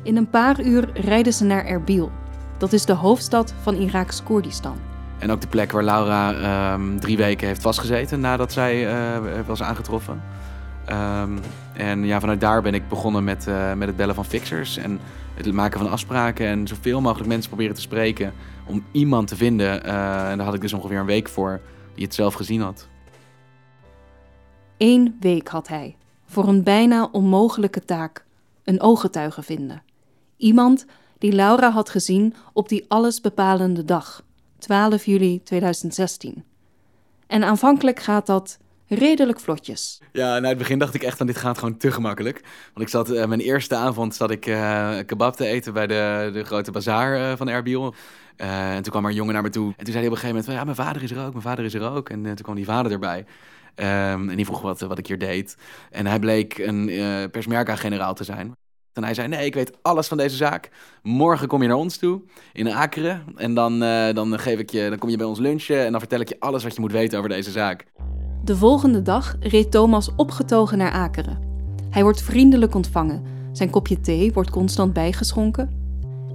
[0.06, 2.12] In een paar uur rijden ze naar Erbil.
[2.58, 4.78] Dat is de hoofdstad van Iraks Koerdistan.
[5.18, 9.62] En ook de plek waar Laura um, drie weken heeft vastgezeten nadat zij uh, was
[9.62, 10.22] aangetroffen.
[10.90, 11.40] Um,
[11.74, 15.00] en ja, vanuit daar ben ik begonnen met, uh, met het bellen van fixers en
[15.34, 18.34] het maken van afspraken en zoveel mogelijk mensen proberen te spreken
[18.66, 19.86] om iemand te vinden.
[19.86, 21.62] Uh, en daar had ik dus ongeveer een week voor
[21.94, 22.88] die het zelf gezien had.
[24.78, 28.26] Eén week had hij voor een bijna onmogelijke taak:
[28.64, 29.82] een ooggetuige vinden.
[30.38, 30.86] Iemand
[31.18, 34.24] die Laura had gezien op die allesbepalende dag,
[34.58, 36.44] 12 juli 2016.
[37.28, 40.02] En aanvankelijk gaat dat redelijk vlotjes.
[40.12, 42.42] Ja, nou, in het begin dacht ik echt van dit gaat gewoon te gemakkelijk.
[42.74, 46.30] Want ik zat, uh, mijn eerste avond zat ik uh, kebab te eten bij de,
[46.34, 47.96] de grote bazaar uh, van Erbil.
[48.36, 49.68] en toen kwam er een jongen naar me toe.
[49.68, 51.44] En toen zei hij op een gegeven moment ja, mijn vader is er ook, mijn
[51.44, 52.10] vader is er ook.
[52.10, 53.26] En toen kwam die vader erbij.
[53.76, 55.58] Um, en die vroeg wat, wat ik hier deed.
[55.92, 56.86] En hij bleek een
[57.32, 58.56] persmerka-generaal te zijn.
[58.96, 60.70] En hij zei, nee, ik weet alles van deze zaak.
[61.04, 62.22] Morgen kom je naar ons toe,
[62.54, 63.24] in Akeren.
[63.36, 63.80] En dan,
[64.14, 66.40] dan, geef ik je, dan kom je bij ons lunchen en dan vertel ik je
[66.40, 67.86] alles wat je moet weten over deze zaak.
[68.44, 71.40] De volgende dag reed Thomas opgetogen naar Akeren.
[71.90, 73.24] Hij wordt vriendelijk ontvangen.
[73.52, 75.70] Zijn kopje thee wordt constant bijgeschonken.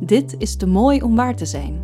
[0.01, 1.83] Dit is te mooi om waar te zijn.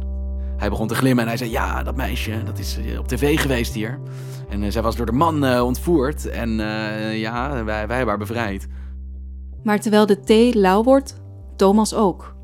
[0.57, 3.75] Hij begon te glimmen en hij zei: Ja, dat meisje, dat is op tv geweest
[3.75, 3.99] hier.
[4.49, 6.27] En uh, zij was door de man uh, ontvoerd.
[6.29, 6.51] En
[7.13, 8.67] ja, wij, wij hebben haar bevrijd.
[9.67, 11.21] Maar terwijl de thee lauw wordt,
[11.57, 12.35] Thomas ook.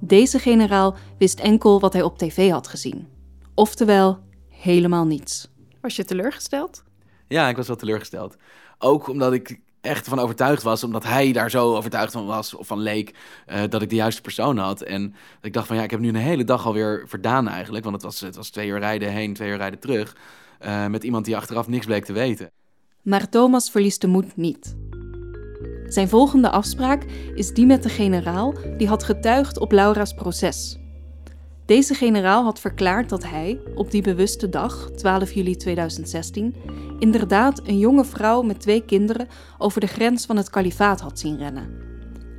[0.00, 3.08] Deze generaal wist enkel wat hij op tv had gezien.
[3.54, 5.50] Oftewel, helemaal niets.
[5.80, 6.82] Was je teleurgesteld?
[7.28, 8.36] Ja, ik was wel teleurgesteld.
[8.78, 12.66] Ook omdat ik echt van overtuigd was, omdat hij daar zo overtuigd van was, of
[12.66, 13.14] van leek,
[13.46, 14.82] uh, dat ik de juiste persoon had.
[14.82, 17.96] En ik dacht van ja, ik heb nu een hele dag alweer verdaan eigenlijk, want
[17.96, 20.16] het was, het was twee uur rijden heen, twee uur rijden terug,
[20.62, 22.50] uh, met iemand die achteraf niks bleek te weten.
[23.02, 24.76] Maar Thomas verliest de moed niet.
[25.92, 30.78] Zijn volgende afspraak is die met de generaal die had getuigd op Laura's proces.
[31.66, 36.54] Deze generaal had verklaard dat hij, op die bewuste dag, 12 juli 2016,
[36.98, 39.28] inderdaad een jonge vrouw met twee kinderen
[39.58, 41.68] over de grens van het kalifaat had zien rennen.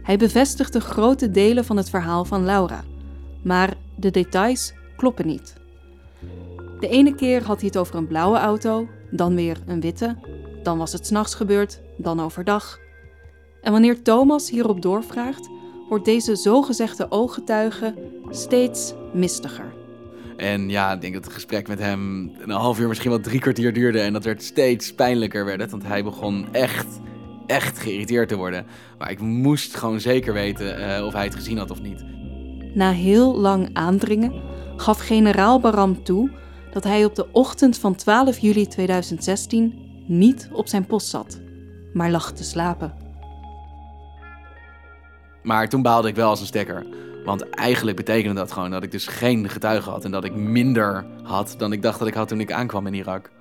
[0.04, 2.84] Hij bevestigde grote delen van het verhaal van Laura,
[3.44, 5.54] maar de details kloppen niet.
[6.80, 10.18] De ene keer had hij het over een blauwe auto, dan weer een witte,
[10.64, 12.82] dan was het s'nachts gebeurd, dan overdag.
[13.64, 15.50] En wanneer Thomas hierop doorvraagt,
[15.90, 17.94] wordt deze zogezegde ooggetuige
[18.30, 19.74] steeds mistiger.
[20.38, 23.40] En ja, ik denk dat het gesprek met hem een half uur, misschien wel drie
[23.40, 24.00] kwartier duurde.
[24.00, 26.88] En dat werd steeds pijnlijker werd het, want hij begon echt,
[27.46, 28.66] echt geïrriteerd te worden.
[28.98, 32.04] Maar ik moest gewoon zeker weten uh, of hij het gezien had of niet.
[32.74, 34.42] Na heel lang aandringen
[34.76, 36.32] gaf generaal Baram toe
[36.72, 39.74] dat hij op de ochtend van 12 juli 2016
[40.08, 41.40] niet op zijn post zat,
[41.94, 43.03] maar lag te slapen.
[45.44, 46.86] Maar toen baalde ik wel als een stekker.
[47.26, 51.06] Want eigenlijk betekende dat gewoon dat ik dus geen getuige had en dat ik minder
[51.24, 53.32] had dan ik dacht dat ik had toen ik aankwam in Irak.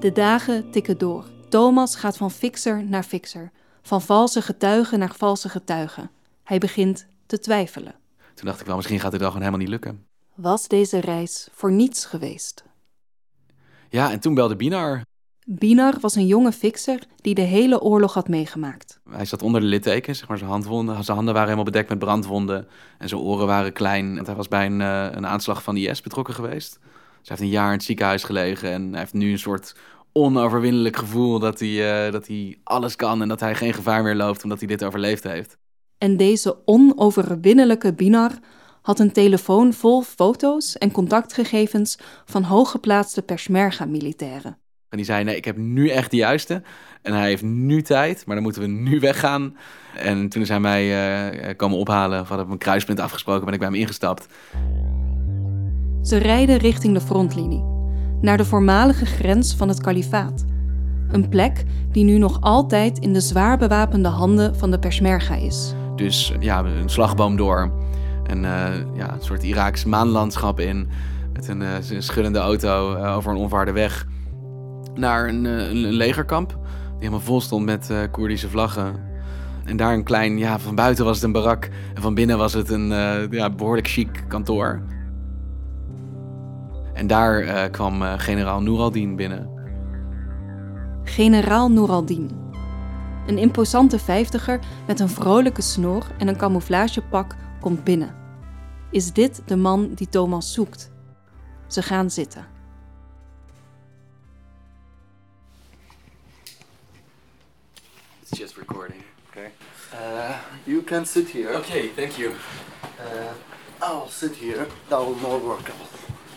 [0.00, 1.24] De dagen tikken door.
[1.48, 3.50] Thomas gaat van fixer naar fixer,
[3.82, 6.08] van valse getuige naar valse getuige.
[6.44, 7.94] Hij begint te twijfelen.
[8.34, 10.06] Toen dacht ik wel, misschien gaat dit wel gewoon helemaal niet lukken.
[10.34, 12.64] Was deze reis voor niets geweest?
[13.88, 15.02] Ja, en toen belde Binar.
[15.52, 19.00] Binar was een jonge fixer die de hele oorlog had meegemaakt.
[19.10, 21.98] Hij zat onder de littekens, zeg maar, zijn, handwonden, zijn handen waren helemaal bedekt met
[21.98, 24.14] brandwonden en zijn oren waren klein.
[24.14, 26.78] Want hij was bij een, uh, een aanslag van IS betrokken geweest.
[26.80, 29.76] Dus hij heeft een jaar in het ziekenhuis gelegen en hij heeft nu een soort
[30.12, 34.16] onoverwinnelijk gevoel dat hij, uh, dat hij alles kan en dat hij geen gevaar meer
[34.16, 35.58] loopt omdat hij dit overleefd heeft.
[35.98, 38.32] En deze onoverwinnelijke Binar
[38.82, 44.58] had een telefoon vol foto's en contactgegevens van hooggeplaatste Peshmerga-militairen.
[44.90, 46.62] En die zei, nee, ik heb nu echt de juiste.
[47.02, 49.56] En hij heeft nu tijd, maar dan moeten we nu weggaan.
[49.96, 50.86] En toen is hij mij
[51.48, 52.22] uh, komen ophalen.
[52.22, 54.26] We hadden een kruispunt afgesproken, ben ik bij hem ingestapt.
[56.02, 57.64] Ze rijden richting de frontlinie.
[58.20, 60.44] Naar de voormalige grens van het kalifaat.
[61.10, 65.74] Een plek die nu nog altijd in de zwaar bewapende handen van de Peshmerga is.
[65.96, 67.72] Dus ja, een slagboom door.
[68.26, 70.88] En uh, ja, een soort Iraaks maanlandschap in.
[71.32, 74.06] Met een, uh, een schuddende auto over een onvaarde weg
[75.00, 76.48] naar een, een, legerkamp.
[76.48, 79.08] Die helemaal vol stond met uh, Koerdische vlaggen.
[79.64, 81.68] En daar een klein, ja, van buiten was het een barak.
[81.94, 84.82] En van binnen was het een uh, ja, behoorlijk chic kantoor.
[86.92, 89.48] En daar kwam generaal Nooraldin binnen.
[91.04, 92.30] Generaal Nooraldin.
[93.26, 98.14] Een imposante vijftiger met een vrolijke snor en een camouflagepak komt binnen.
[98.90, 100.90] Is dit de man die Thomas zoekt?
[101.66, 102.59] Ze gaan zitten.
[108.30, 109.02] It's just recording.
[109.30, 109.50] Okay.
[109.92, 111.48] Uh, you can sit here.
[111.54, 112.30] Okay, thank you.
[113.00, 113.32] Uh,
[113.82, 114.68] I'll sit here.
[114.88, 115.86] That will more workable.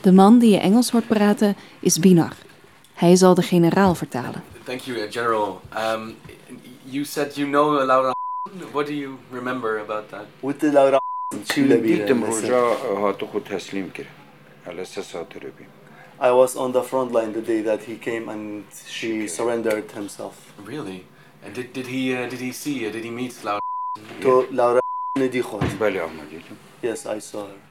[0.02, 2.34] De man die je Engels hoort praten is Binar.
[2.94, 4.44] Hij zal de generaal vertalen.
[4.64, 5.62] Thank you, uh, General.
[5.78, 6.16] Um,
[6.84, 8.14] you said you know Laura.
[8.72, 10.26] What do you remember about that?
[10.40, 11.00] With Laura.
[16.20, 20.54] I was on the front line the day that he came and she surrendered himself.
[20.66, 21.06] Really?
[21.45, 23.61] And did, did he uh, did he see uh, did he meet Laura?
[24.21, 24.81] To Laura
[25.19, 25.65] Nedikot.
[25.81, 26.41] بله عملي
[26.83, 27.67] Yes, I saw her.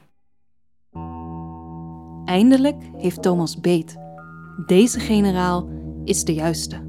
[2.24, 3.96] Eindelijk heeft Thomas beet.
[4.66, 5.68] Deze generaal
[6.04, 6.86] is de juiste.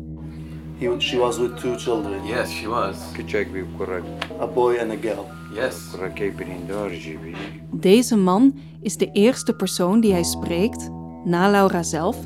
[0.77, 2.95] He, she was with two children, Yes, she was.
[3.17, 4.03] كتشاك بي كرة
[4.39, 5.25] a boy and a girl.
[5.55, 5.95] Yes.
[5.95, 7.35] كرة كي بريندار جيبي
[7.71, 10.89] Deze man is de eerste persoon die hij spreekt,
[11.25, 12.17] na Laura zelf,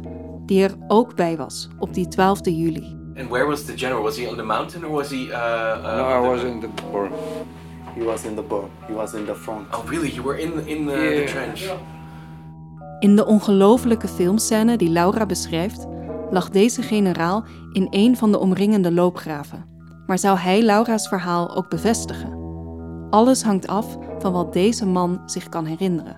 [0.45, 2.96] die er ook bij was op die 12 juli.
[3.18, 4.02] And where was the general?
[4.02, 5.16] Was he on the mountain or was he?
[5.16, 7.08] Uh, uh, No, I the- was in the bar.
[7.94, 8.64] He was in the bar.
[8.86, 9.66] He was in the front.
[9.74, 10.10] Oh, really?
[10.14, 11.26] You were in in the, Yeah.
[11.26, 11.72] the trench.
[13.00, 15.86] In de ongelofelijke filmscène die Laura beschrijft,
[16.30, 19.64] lag deze generaal in een van de omringende loopgraven.
[20.06, 22.36] Maar zou hij Laura's verhaal ook bevestigen?
[23.10, 26.16] Alles hangt af van wat deze man zich kan herinneren.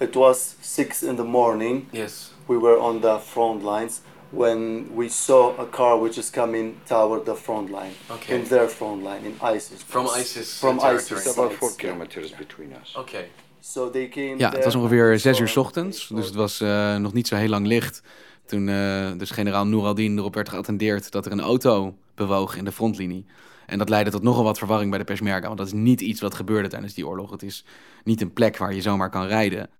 [0.00, 1.84] It was six in the morning.
[1.90, 2.32] Yes.
[2.48, 7.24] We were on the front lines when we saw a car which is coming toward
[7.24, 7.92] the front line.
[8.10, 8.34] Okay.
[8.36, 9.82] In their front line, in ISIS.
[9.86, 11.20] From ISIS From territory.
[11.20, 11.36] ISIS.
[11.36, 12.96] About four kilometers between us.
[12.96, 13.28] Okay.
[13.60, 15.62] So they came Ja, het was ongeveer we zes saw uur 's him.
[15.62, 18.02] ochtends, dus het was eh, nog niet zo heel lang licht.
[18.46, 22.72] Toen eh, dus generaal Nooraldin erop werd geattendeerd dat er een auto bewoog in de
[22.72, 23.24] frontlinie.
[23.66, 26.20] En dat leidde tot nogal wat verwarring bij de Peshmerga, want dat is niet iets
[26.20, 27.30] wat gebeurde tijdens die oorlog.
[27.30, 27.64] Het is
[28.04, 29.70] niet een plek waar je zomaar kan rijden.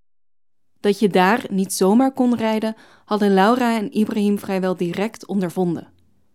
[0.81, 5.89] Dat je daar niet zomaar kon rijden, hadden Laura en Ibrahim vrijwel direct ondervonden.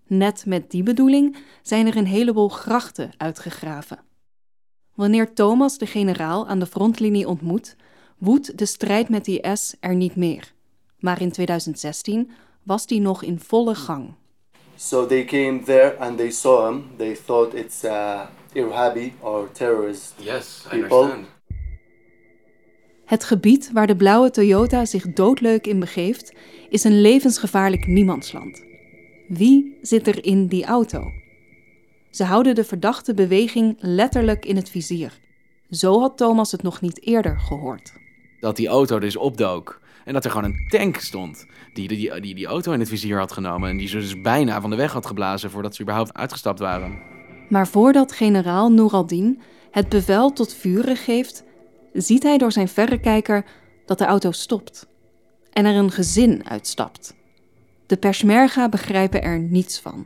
[0.07, 3.99] Net met die bedoeling zijn er een heleboel grachten uitgegraven.
[4.95, 7.75] Wanneer Thomas de generaal aan de frontlinie ontmoet,
[8.17, 10.53] woedt de strijd met de IS er niet meer.
[10.99, 12.31] Maar in 2016
[12.63, 14.13] was die nog in volle gang.
[14.75, 16.85] So they came there and they saw him.
[16.97, 18.21] They thought it's uh,
[18.53, 20.13] Irhabi or terrorist.
[20.17, 20.97] Yes, I People.
[20.97, 21.32] understand.
[23.05, 26.33] Het gebied waar de blauwe Toyota zich doodleuk in begeeft,
[26.69, 28.63] is een levensgevaarlijk niemandsland.
[29.27, 31.11] Wie zit er in die auto?
[32.09, 35.19] Ze houden de verdachte beweging letterlijk in het vizier.
[35.69, 37.93] Zo had Thomas het nog niet eerder gehoord.
[38.39, 42.35] Dat die auto dus opdook en dat er gewoon een tank stond die die, die,
[42.35, 44.91] die auto in het vizier had genomen en die ze dus bijna van de weg
[44.93, 46.99] had geblazen voordat ze überhaupt uitgestapt waren.
[47.49, 49.41] Maar voordat generaal Noor al-Din
[49.71, 51.43] het bevel tot vuren geeft,
[51.93, 53.45] ziet hij door zijn verrekijker
[53.85, 54.87] dat de auto stopt
[55.51, 57.15] en er een gezin uitstapt.
[57.85, 60.05] De Peshmerga begrijpen er niets van.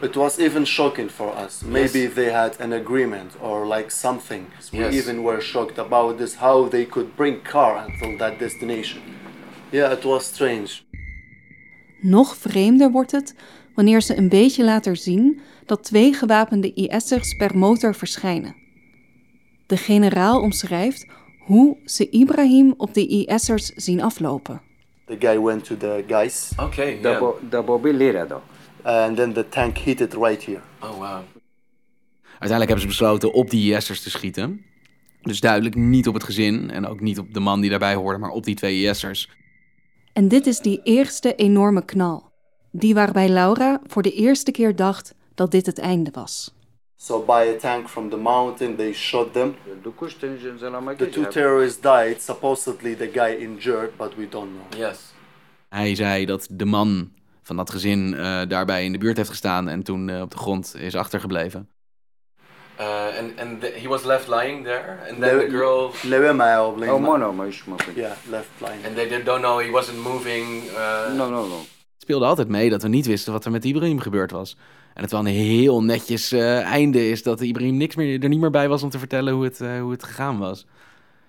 [0.00, 1.60] It was even shocking for us.
[1.60, 2.14] Maybe yes.
[2.14, 4.46] they had an agreement or like something.
[4.70, 4.94] We yes.
[4.94, 9.00] even were shocked about this, how they could bring car until that destination.
[9.70, 10.82] Yeah, it was strange.
[12.00, 13.34] Nog vreemder wordt het
[13.74, 18.56] wanneer ze een beetje later zien dat twee gewapende IS'ers per motor verschijnen.
[19.66, 21.06] De generaal omschrijft
[21.44, 24.60] hoe ze Ibrahim op de IS'ers zien aflopen.
[25.06, 26.52] The guy went to the guys.
[26.60, 27.32] Okay, yeah.
[27.50, 28.14] The Bobby
[28.82, 30.60] And then the tank hit it right here.
[30.80, 31.20] Oh wow.
[32.38, 34.64] Uiteindelijk hebben ze besloten op die IS'ers te schieten.
[35.22, 38.18] Dus duidelijk niet op het gezin en ook niet op de man die daarbij hoorde,
[38.18, 39.30] maar op die twee IS'ers.
[40.12, 42.32] En dit is die eerste enorme knal.
[42.70, 46.54] Die waarbij Laura voor de eerste keer dacht dat dit het einde was.
[46.96, 49.54] So by a tank from the mountain they shot them.
[50.96, 54.80] The two terrorists died, supposedly the guy injured, but we don't know.
[54.80, 55.12] Yes.
[55.68, 57.10] Hij zei dat de man
[57.42, 60.36] van dat gezin uh, daarbij in de buurt heeft gestaan en toen uh, op de
[60.36, 61.68] grond is achtergebleven.
[62.80, 65.92] Uh, and and the, he was left lying there, and then the girl.
[66.88, 67.48] Oh, mono, maar
[67.94, 68.86] Yeah, left lying.
[68.86, 70.70] And they don't know he wasn't moving.
[71.16, 71.58] No, no, no.
[71.58, 74.56] Het speelde altijd mee dat we niet wisten wat er met Ibrahim gebeurd was.
[74.94, 78.40] En het wel een heel netjes uh, einde is dat Ibrahim niks meer, er niet
[78.40, 80.66] meer bij was om te vertellen hoe het, uh, hoe het gegaan was.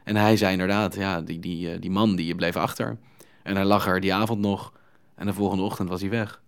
[0.03, 2.97] En hij zei inderdaad, ja, die, die, uh, die man die bleef achter.
[3.43, 4.73] En hij lag er die avond nog.
[5.15, 6.41] En de volgende ochtend was hij weg.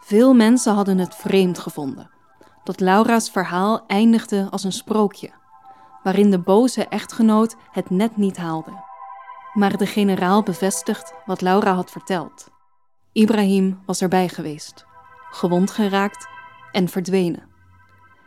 [0.00, 2.10] Veel mensen hadden het vreemd gevonden
[2.64, 5.30] dat Laura's verhaal eindigde als een sprookje,
[6.02, 8.84] waarin de boze echtgenoot het net niet haalde.
[9.52, 12.54] Maar de generaal bevestigt wat Laura had verteld.
[13.16, 14.84] Ibrahim was erbij geweest,
[15.30, 16.28] gewond geraakt
[16.72, 17.48] en verdwenen.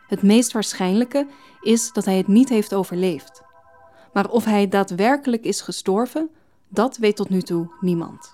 [0.06, 1.26] Het meest waarschijnlijke
[1.60, 3.42] is dat hij het niet heeft overleefd.
[4.12, 6.30] Maar of hij daadwerkelijk is gestorven,
[6.68, 8.30] dat weet tot nu toe niemand.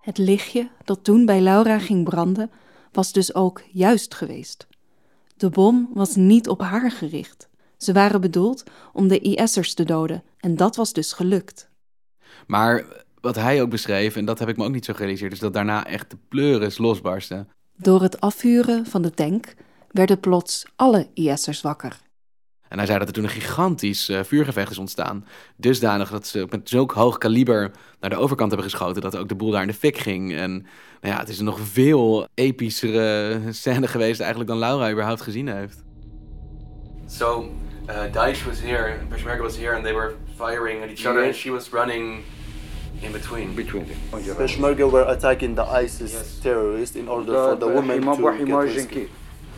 [0.00, 2.50] Het lichtje dat toen bij Laura ging branden,
[2.92, 4.66] was dus ook juist geweest.
[5.36, 7.48] De bom was niet op haar gericht.
[7.76, 11.68] Ze waren bedoeld om de IS'ers te doden en dat was dus gelukt.
[12.46, 12.84] Maar
[13.20, 15.52] wat hij ook beschreef, en dat heb ik me ook niet zo gerealiseerd, is dat
[15.52, 17.48] daarna echt de pleuris losbarsten.
[17.76, 19.54] Door het afvuren van de tank
[19.90, 22.04] werden plots alle IS'ers wakker.
[22.68, 25.24] En hij zei dat er toen een gigantisch uh, vuurgevecht is ontstaan.
[25.56, 27.70] Dusdanig dat ze met zulk hoog kaliber
[28.00, 29.02] naar de overkant hebben geschoten...
[29.02, 30.34] dat ook de boel daar in de fik ging.
[30.34, 30.50] En
[31.00, 35.48] nou ja, het is een nog veel epischere scène geweest eigenlijk dan Laura überhaupt gezien
[35.48, 35.84] heeft.
[37.06, 37.50] So,
[37.88, 41.34] uh, Daesh was here, Peshmerga was here, and they were firing at each other, and
[41.34, 42.24] she was running
[43.02, 43.54] in between.
[43.54, 43.98] Between them.
[44.12, 46.38] Oh, Peshmerga were attacking the ISIS yes.
[46.40, 49.08] terrorists in order for the women to, rescue,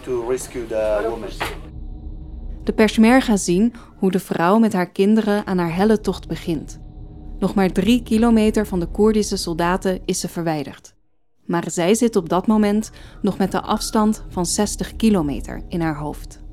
[0.04, 1.30] to rescue the women.
[2.64, 6.80] De Peshmerga zien hoe de vrouw met haar kinderen aan haar helle tocht begint.
[7.38, 10.94] Nog maar drie kilometer van de Koerdische soldaten is ze verwijderd.
[11.44, 12.90] Maar zij zit op dat moment
[13.22, 16.46] nog met de afstand van 60 kilometer in haar hoofd.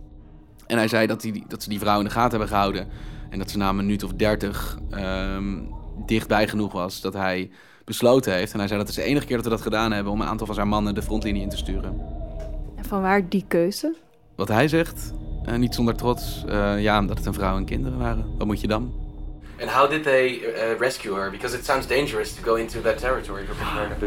[0.68, 2.88] En hij zei dat, die, dat ze die vrouw in de gaten hebben gehouden.
[3.30, 5.74] En dat ze na een minuut of dertig um,
[6.06, 7.50] dichtbij genoeg was dat hij
[7.86, 8.54] besloten heeft.
[8.54, 10.22] En hij zei dat het is de enige keer dat we dat gedaan hebben om
[10.22, 12.02] een aantal van zijn mannen de frontlinie in te sturen.
[12.76, 13.96] En van waar die keuze?
[14.36, 15.14] Wat hij zegt,
[15.46, 18.26] uh, niet zonder trots, uh, ja, omdat het een vrouw en kinderen waren.
[18.38, 18.94] Wat moet je dan?
[19.62, 21.32] And how did they uh, rescue her?
[21.32, 24.00] Because it sounds dangerous to go into that territory for Peshmerga.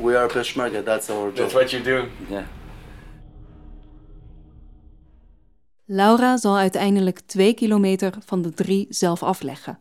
[0.00, 1.36] We are Peshmerga, that's our job.
[1.36, 2.08] That's what you do.
[2.28, 2.42] Yeah.
[5.90, 9.78] Laura zal uiteindelijk twee kilometer van de drie zelf afleggen.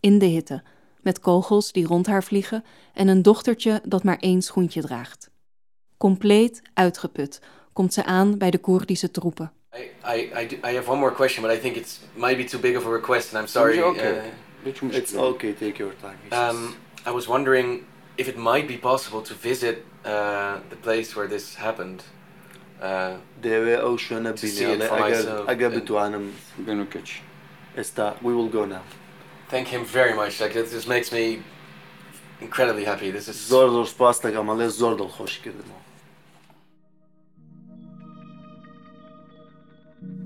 [0.00, 0.62] In de hitte,
[1.00, 5.30] met kogels die rond haar vliegen en een dochtertje dat maar één schoentje draagt.
[5.96, 7.40] Compleet uitgeput
[7.72, 9.52] komt ze aan bij de Koerdische troepen.
[9.76, 12.76] I, I, I, have one more question, but I think it might be too big
[12.76, 13.82] of a request, and I'm sorry.
[13.82, 14.32] Okay.
[14.64, 16.48] Uh, it's okay, take your time.
[16.48, 16.74] Um,
[17.06, 17.84] I was wondering
[18.14, 22.02] if it might be possible to visit uh, the place where this happened.
[23.40, 24.82] Dewe ocean bini
[25.46, 27.20] agabitu anam benukic.
[27.74, 28.82] Esta, we will go now.
[29.48, 30.40] Thank him very much.
[30.40, 31.42] Like this makes me
[32.40, 33.12] incredibly happy.
[33.12, 35.40] This is zor door spasta gamale zor dol hoş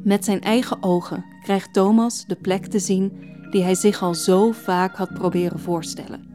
[0.04, 4.52] Met zijn eigen ogen krijgt Thomas de plek te zien die hij zich al zo
[4.52, 6.32] vaak had proberen voorstellen.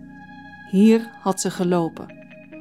[0.72, 2.18] Hier had ze gelopen.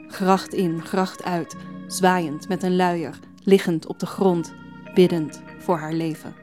[0.09, 1.57] Gracht in, gracht uit,
[1.87, 3.19] zwaaiend met een luier,
[3.49, 4.55] liggend op de grond,
[4.95, 6.35] biddend voor haar leven.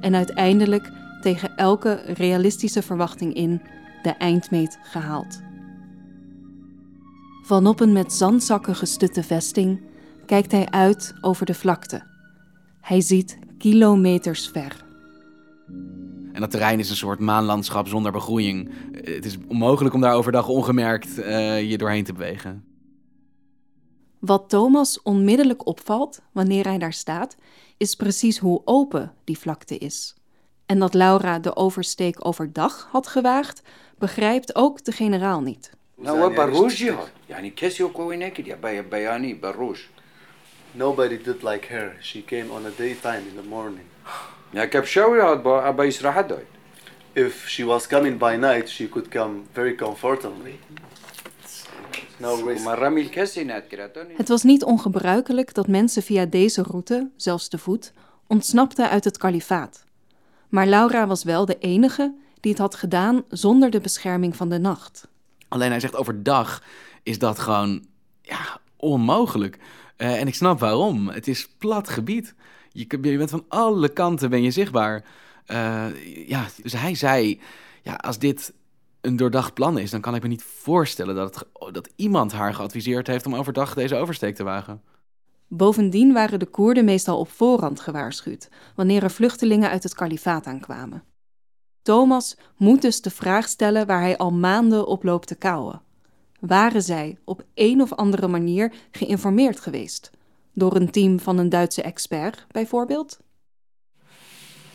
[0.00, 0.90] En uiteindelijk
[1.20, 3.62] tegen elke realistische verwachting in
[4.02, 5.40] de eindmeet gehaald.
[7.42, 9.80] Van op een met zandzakken gestutte vesting
[10.26, 12.02] kijkt hij uit over de vlakte.
[12.80, 14.84] Hij ziet kilometers ver.
[16.32, 18.70] En dat terrein is een soort maanlandschap zonder begroeiing.
[18.92, 22.64] Het is onmogelijk om daar overdag ongemerkt uh, je doorheen te bewegen.
[24.18, 27.36] Wat Thomas onmiddellijk opvalt wanneer hij daar staat,
[27.76, 30.14] is precies hoe open die vlakte is.
[30.66, 33.62] En dat Laura de oversteek overdag had gewaagd,
[33.98, 35.70] begrijpt ook de generaal niet.
[35.94, 36.96] Nou, wat barouche
[37.26, 38.56] Ja, ik kies je ook wel in Ja,
[38.88, 39.86] bij Annie barouche.
[40.72, 41.96] Nobody did like her.
[42.00, 43.86] She came on a daytime in the morning.
[44.50, 46.42] Ja, ik heb shower gehad bij Israël.
[47.12, 50.58] If she was coming by night, she could come very comfortably.
[54.16, 57.92] Het was niet ongebruikelijk dat mensen via deze route, zelfs te voet,
[58.26, 59.84] ontsnapten uit het kalifaat.
[60.48, 64.58] Maar Laura was wel de enige die het had gedaan zonder de bescherming van de
[64.58, 65.08] nacht.
[65.48, 66.62] Alleen hij zegt overdag
[67.02, 67.84] is dat gewoon
[68.22, 69.58] ja, onmogelijk.
[69.96, 71.08] Uh, en ik snap waarom.
[71.08, 72.34] Het is plat gebied.
[72.72, 75.04] Je, je bent van alle kanten ben je zichtbaar.
[75.46, 77.40] Uh, ja, dus hij zei,
[77.82, 78.52] ja, als dit
[79.00, 82.54] een doordacht plan is, dan kan ik me niet voorstellen dat, het, dat iemand haar
[82.54, 84.82] geadviseerd heeft om overdag deze oversteek te wagen.
[85.48, 91.02] Bovendien waren de Koerden meestal op voorhand gewaarschuwd wanneer er vluchtelingen uit het kalifaat aankwamen.
[91.82, 95.82] Thomas moet dus de vraag stellen waar hij al maanden op loopt te kauwen.
[96.40, 100.10] Waren zij op een of andere manier geïnformeerd geweest?
[100.52, 103.18] Door een team van een Duitse expert, bijvoorbeeld?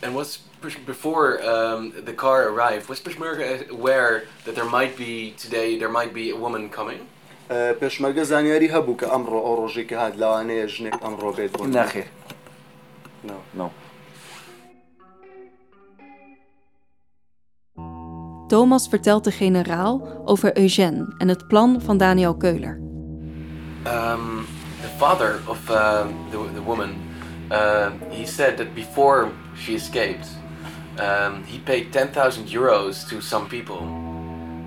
[0.03, 0.39] And was
[0.87, 6.13] before um, the car arrived, was Peshmerga aware that there might be today there might
[6.15, 7.01] be a woman coming?
[7.81, 12.09] پێشمەرگە زانیاری هەبوو کە ئەمڕۆ ئەو ڕۆژێک کە هات لاوانەیە ژنێک ئەمڕۆ بێت بۆ ناخێر
[13.55, 13.71] no.
[18.49, 22.77] Thomas vertelt de generaal over Eugène en het plan van Daniel Keuler.
[23.87, 24.47] Um,
[24.83, 26.91] the father of uh, the, the woman,
[27.51, 30.28] uh, he said that before she escaped,
[31.00, 33.82] um, he paid 10,000 euros to some people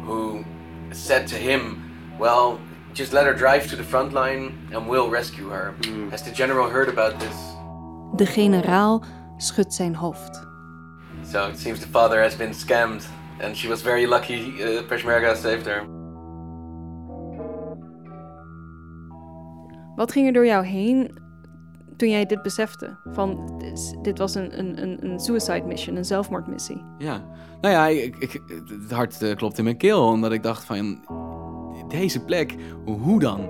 [0.05, 0.45] who
[0.93, 2.59] said to him, well,
[2.95, 5.75] just let her drive to the front line and we'll rescue her.
[5.81, 6.11] Mm.
[6.11, 7.37] Has the general heard about this?
[8.17, 9.03] De generaal
[9.39, 10.47] schudt zijn hoofd.
[11.23, 13.05] So it seems the father has been scammed
[13.41, 15.85] and she was very lucky uh, Peshmerga saved her.
[19.97, 21.19] Wat ging er door jou heen
[21.97, 22.97] toen jij dit besefte?
[23.05, 23.61] Van
[24.03, 26.85] dit was een, een, een suicide mission, een zelfmoordmissie.
[26.99, 27.25] Ja,
[27.61, 28.43] nou ja, ik, ik,
[28.81, 31.05] het hart uh, klopte in mijn keel omdat ik dacht van
[31.89, 33.49] deze plek, hoe dan?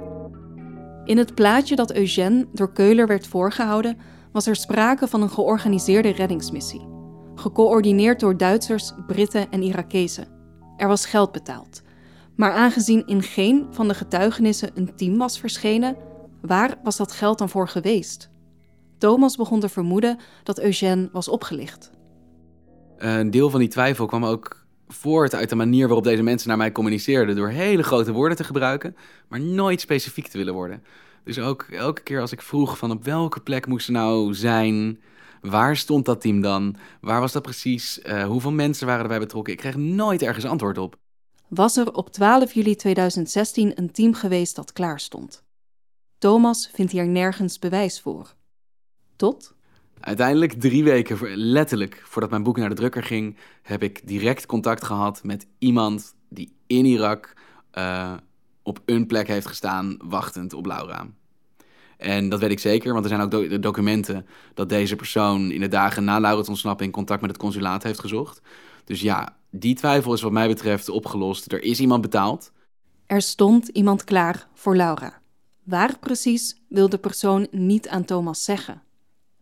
[1.05, 3.99] In het plaatje dat Eugène door Keuler werd voorgehouden,
[4.33, 6.89] was er sprake van een georganiseerde reddingsmissie.
[7.35, 10.29] Gecoördineerd door Duitsers, Britten en Irakezen.
[10.77, 11.83] Er was geld betaald.
[12.37, 15.97] Maar aangezien in geen van de getuigenissen een team was verschenen,
[16.41, 18.31] waar was dat geld dan voor geweest?
[18.99, 21.91] Thomas begon te vermoeden dat Eugène was opgelicht.
[22.97, 26.57] Een deel van die twijfel kwam ook voort uit de manier waarop deze mensen naar
[26.57, 27.37] mij communiceerden.
[27.37, 28.97] Door hele grote woorden te gebruiken,
[29.29, 30.83] maar nooit specifiek te willen worden.
[31.25, 35.01] Dus ook elke keer als ik vroeg van op welke plek moest ze nou zijn,
[35.41, 39.53] waar stond dat team dan, waar was dat precies, uh, hoeveel mensen waren erbij betrokken,
[39.53, 40.97] ik kreeg nooit ergens antwoord op.
[41.49, 45.45] Was er op 12 juli 2016 een team geweest dat klaar stond?
[46.19, 48.36] Thomas vindt hier nergens bewijs voor.
[49.17, 49.55] Tot
[50.01, 54.85] Uiteindelijk, drie weken letterlijk voordat mijn boek naar de drukker ging, heb ik direct contact
[54.85, 57.35] gehad met iemand die in Irak
[57.75, 58.13] uh,
[58.63, 61.07] op een plek heeft gestaan, wachtend op Laura.
[61.97, 65.69] En dat weet ik zeker, want er zijn ook documenten dat deze persoon in de
[65.69, 68.41] dagen na Laura's ontsnapping contact met het consulaat heeft gezocht.
[68.85, 71.53] Dus ja, die twijfel is wat mij betreft opgelost.
[71.53, 72.53] Er is iemand betaald.
[73.07, 75.21] Er stond iemand klaar voor Laura.
[75.63, 78.83] Waar precies wil de persoon niet aan Thomas zeggen.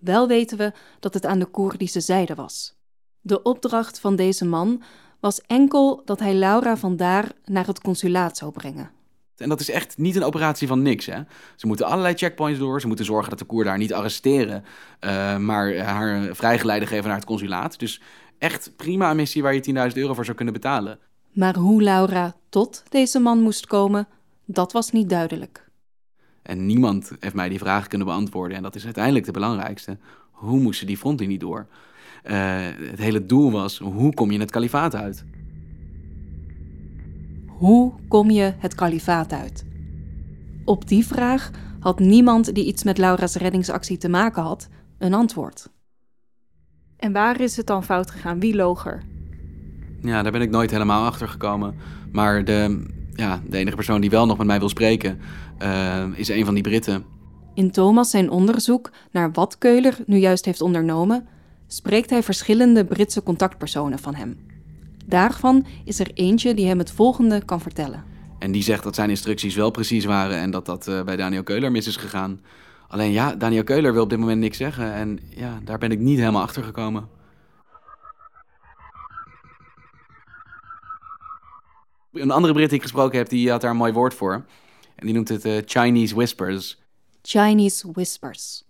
[0.04, 2.74] Wel weten we dat het aan de Koerdische zijde was.
[3.20, 4.82] De opdracht van deze man
[5.20, 8.90] was enkel dat hij Laura vandaar naar het consulaat zou brengen.
[9.36, 11.06] En dat is echt niet een operatie van niks.
[11.06, 11.20] Hè?
[11.56, 12.80] Ze moeten allerlei checkpoints door.
[12.80, 14.64] Ze moeten zorgen dat de Koer daar niet arresteren,
[15.00, 17.78] uh, maar haar vrijgeleide geven naar het consulaat.
[17.78, 18.00] Dus
[18.38, 20.98] echt prima een missie waar je 10.000 euro voor zou kunnen betalen.
[21.32, 24.08] Maar hoe Laura tot deze man moest komen,
[24.44, 25.63] dat was niet duidelijk.
[26.44, 28.56] En niemand heeft mij die vraag kunnen beantwoorden.
[28.56, 29.98] En dat is uiteindelijk de belangrijkste.
[30.30, 31.66] Hoe moesten die frontlinie door?
[32.22, 35.24] het hele doel was, hoe kom je het kalifaat uit?
[37.46, 39.64] Hoe kom je het kalifaat uit?
[40.64, 44.68] Op die vraag had niemand die iets met Laura's reddingsactie te maken had,
[44.98, 45.70] een antwoord.
[46.96, 48.40] En waar is het dan fout gegaan?
[48.40, 49.02] Wie loog er?
[50.00, 51.74] Ja, daar ben ik nooit helemaal achter gekomen.
[52.12, 55.18] Maar de, ja, de enige persoon die wel nog met mij wil spreken,
[55.62, 57.04] uh, is een van die Britten.
[57.54, 61.26] In Thomas zijn onderzoek naar wat Keuler nu juist heeft ondernomen,
[61.66, 64.36] spreekt hij verschillende Britse contactpersonen van hem.
[65.06, 68.04] Daarvan is er eentje die hem het volgende kan vertellen.
[68.38, 71.42] En die zegt dat zijn instructies wel precies waren en dat dat uh, bij Daniel
[71.42, 72.40] Keuler mis is gegaan.
[72.88, 75.98] Alleen ja, Daniel Keuler wil op dit moment niks zeggen en ja, daar ben ik
[75.98, 77.08] niet helemaal achter gekomen.
[82.14, 84.44] Een andere Brit die ik gesproken heb, die had daar een mooi woord voor.
[84.96, 86.78] En die noemt het uh, Chinese whispers.
[87.22, 88.64] Chinese whispers.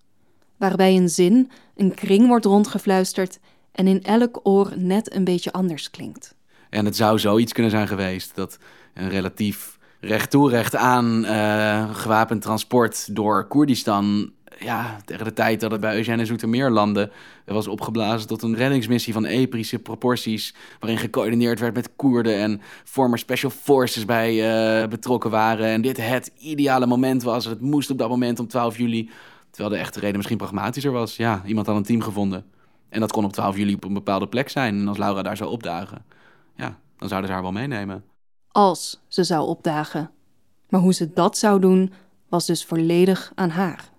[0.57, 3.39] Waarbij een zin, een kring wordt rondgefluisterd
[3.73, 6.35] en in elk oor net een beetje anders klinkt.
[6.71, 8.59] En het zou zoiets kunnen zijn geweest dat
[8.95, 15.61] een relatief recht toe recht aan uh, gewapend transport door Koerdistan ja, tegen de tijd
[15.61, 17.11] dat het bij Eugène Zoetermeer landde,
[17.45, 23.19] was opgeblazen tot een reddingsmissie van epische proporties, waarin gecoördineerd werd met Koerden en former
[23.19, 24.35] special forces bij
[24.83, 25.67] uh, betrokken waren.
[25.67, 27.45] En dit het ideale moment was.
[27.45, 29.11] Het moest op dat moment om 12 juli,
[29.51, 31.17] terwijl de echte reden misschien pragmatischer was.
[31.17, 32.45] Ja, iemand had een team gevonden.
[32.89, 34.79] En dat kon op 12 juli op een bepaalde plek zijn.
[34.79, 36.05] En als Laura daar zou opdagen,
[36.57, 38.05] ja, dan zouden ze haar wel meenemen.
[38.49, 40.11] Als ze zou opdagen.
[40.69, 41.93] Maar hoe ze dat zou doen,
[42.29, 43.93] was dus volledig aan haar.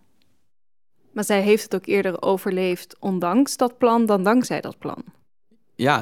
[1.16, 5.04] Maar zij heeft het ook eerder overleefd, ondanks dat plan, dan dankzij dat plan.
[5.76, 6.02] Ja,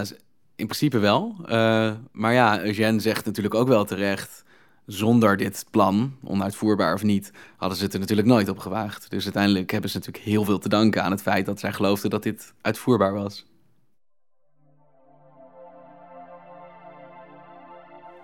[0.56, 1.36] in principe wel.
[1.42, 4.44] Uh, maar ja, Eugène zegt natuurlijk ook wel terecht.
[4.86, 9.10] Zonder dit plan, onuitvoerbaar of niet, hadden ze het er natuurlijk nooit op gewaagd.
[9.10, 12.10] Dus uiteindelijk hebben ze natuurlijk heel veel te danken aan het feit dat zij geloofden
[12.10, 13.46] dat dit uitvoerbaar was.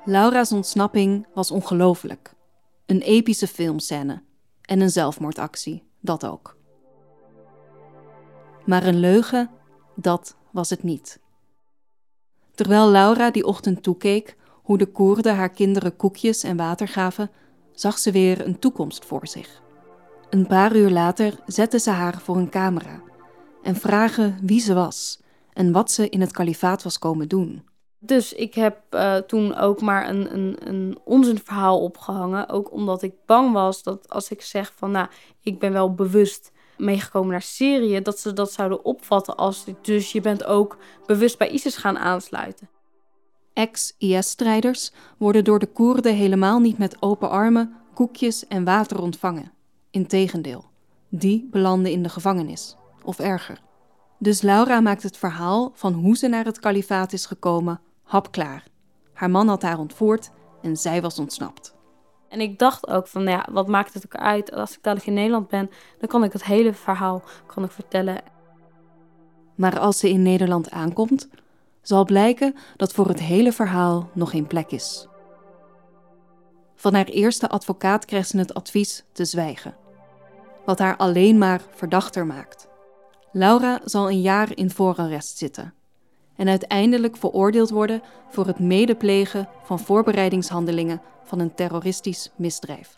[0.06, 2.34] Laura's ontsnapping was ongelooflijk.
[2.86, 4.22] Een epische filmscène
[4.62, 6.58] en een zelfmoordactie, dat ook.
[8.70, 9.50] Maar een leugen,
[9.96, 11.20] dat was het niet.
[12.56, 17.32] Terwijl Laura die ochtend toekeek hoe de Koerden haar kinderen koekjes en water gaven,
[17.72, 19.62] zag ze weer een toekomst voor zich.
[20.30, 23.02] Een paar uur later zette ze haar voor een camera
[23.64, 25.22] en vragen wie ze was
[25.54, 27.68] en wat ze in het kalifaat was komen doen.
[28.00, 32.50] Dus ik heb uh, toen ook maar een, een, een onzinverhaal opgehangen.
[32.50, 35.08] Ook omdat ik bang was dat als ik zeg van nou,
[35.42, 40.22] ik ben wel bewust meegekomen naar Syrië, dat ze dat zouden opvatten als dus je
[40.22, 42.70] bent ook bewust bij ISIS gaan aansluiten.
[43.54, 49.52] Ex-IS-strijders worden door de Koerden helemaal niet met open armen, koekjes en water ontvangen.
[49.92, 50.66] Integendeel,
[51.10, 53.62] die belanden in de gevangenis, of erger.
[54.18, 58.64] Dus Laura maakt het verhaal van hoe ze naar het kalifaat is gekomen hapklaar.
[59.14, 61.78] Haar man had haar ontvoerd en zij was ontsnapt.
[62.30, 64.52] En ik dacht ook van, nou ja, wat maakt het ook uit?
[64.52, 65.70] Als ik dadelijk in Nederland ben,
[66.00, 68.22] dan kan ik het hele verhaal kan ik vertellen.
[69.56, 71.30] Maar als ze in Nederland aankomt,
[71.82, 75.08] zal blijken dat voor het hele verhaal nog geen plek is.
[76.76, 79.76] Van haar eerste advocaat krijgt ze het advies te zwijgen,
[80.66, 82.68] wat haar alleen maar verdachter maakt.
[83.32, 85.74] Laura zal een jaar in voorarrest zitten
[86.40, 92.98] en uiteindelijk veroordeeld worden voor het medeplegen van voorbereidingshandelingen van een terroristisch misdrijf.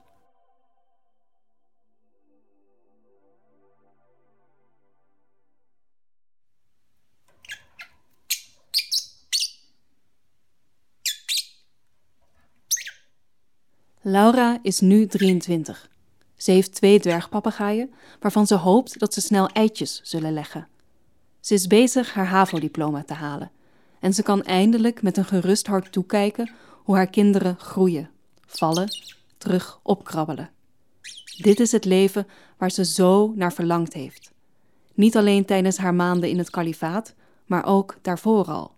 [14.02, 15.90] Laura is nu 23.
[16.38, 20.71] Ze heeft twee dwergpapegaaien, waarvan ze hoopt dat ze snel eitjes zullen leggen.
[21.42, 23.52] Ze is bezig haar HAVO-diploma te halen
[24.00, 26.52] en ze kan eindelijk met een gerust hart toekijken
[26.84, 28.10] hoe haar kinderen groeien,
[28.46, 28.90] vallen,
[29.38, 30.50] terug opkrabbelen.
[31.38, 32.28] Dit is het leven
[32.58, 34.32] waar ze zo naar verlangd heeft.
[34.94, 37.14] Niet alleen tijdens haar maanden in het kalifaat,
[37.46, 38.76] maar ook daarvoor al.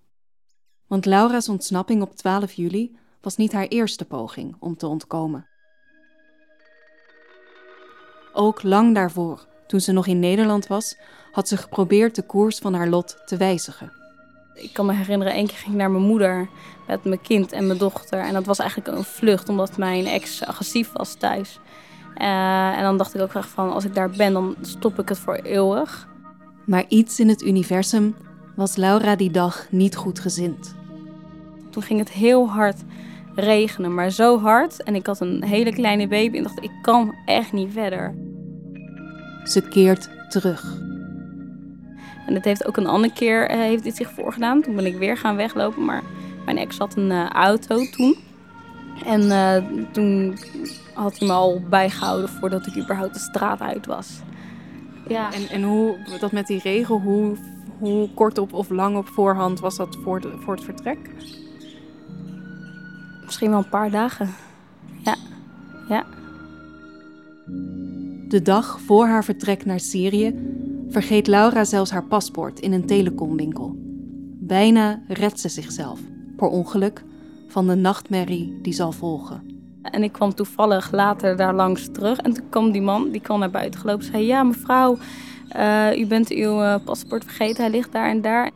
[0.87, 5.47] Want Laura's ontsnapping op 12 juli was niet haar eerste poging om te ontkomen.
[8.33, 10.97] Ook lang daarvoor, toen ze nog in Nederland was,
[11.31, 13.91] had ze geprobeerd de koers van haar lot te wijzigen.
[14.53, 16.49] Ik kan me herinneren, één keer ging ik naar mijn moeder
[16.87, 18.19] met mijn kind en mijn dochter.
[18.19, 21.59] En dat was eigenlijk een vlucht, omdat mijn ex agressief was thuis.
[22.17, 25.09] Uh, en dan dacht ik ook echt van, als ik daar ben, dan stop ik
[25.09, 26.07] het voor eeuwig.
[26.65, 28.15] Maar iets in het universum
[28.55, 30.75] was Laura die dag niet goed gezind.
[31.69, 32.81] Toen ging het heel hard
[33.35, 34.83] regenen, maar zo hard.
[34.83, 38.31] En ik had een hele kleine baby en dacht, ik kan echt niet verder.
[39.43, 40.63] Ze keert terug.
[42.27, 44.61] En het heeft ook een andere keer uh, heeft dit zich voorgedaan.
[44.61, 46.03] Toen ben ik weer gaan weglopen, maar
[46.45, 48.17] mijn ex had een uh, auto toen.
[49.05, 49.57] En uh,
[49.91, 50.37] toen
[50.93, 54.19] had hij me al bijgehouden voordat ik überhaupt de straat uit was.
[55.07, 55.33] Ja.
[55.33, 57.35] En, en hoe, dat met die regel, hoe,
[57.79, 61.09] hoe kort op of lang op voorhand was dat voor, de, voor het vertrek?
[63.25, 64.29] Misschien wel een paar dagen.
[65.03, 65.15] Ja,
[65.87, 66.05] ja.
[68.33, 70.35] De dag voor haar vertrek naar Syrië
[70.89, 73.75] vergeet Laura zelfs haar paspoort in een telecomwinkel.
[74.39, 75.99] Bijna redt ze zichzelf,
[76.35, 77.03] per ongeluk,
[77.47, 79.41] van de nachtmerrie die zal volgen.
[79.81, 82.17] En ik kwam toevallig later daar langs terug.
[82.17, 84.05] En toen kwam die man, die kwam naar buiten gelopen.
[84.05, 84.97] Zei, ja mevrouw,
[85.55, 87.63] uh, u bent uw uh, paspoort vergeten.
[87.63, 88.51] Hij ligt daar en daar.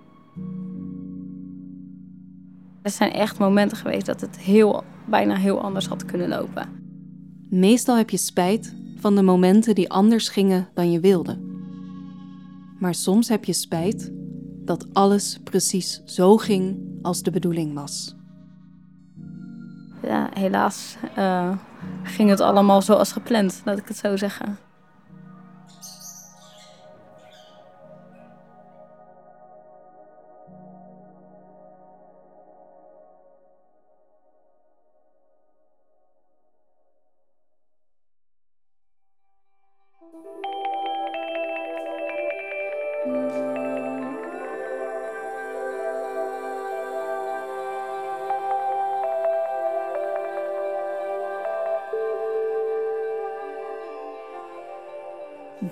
[2.82, 6.70] Er zijn echt momenten geweest dat het heel, bijna heel anders had kunnen lopen.
[7.50, 11.40] Meestal heb je spijt van de momenten die anders gingen dan je wilde.
[12.80, 14.12] Maar soms heb je spijt
[14.66, 18.16] dat alles precies zo ging als de bedoeling was
[20.08, 21.52] ja, helaas uh,
[22.04, 24.58] ging het allemaal zoals gepland, laat ik het zo zeggen.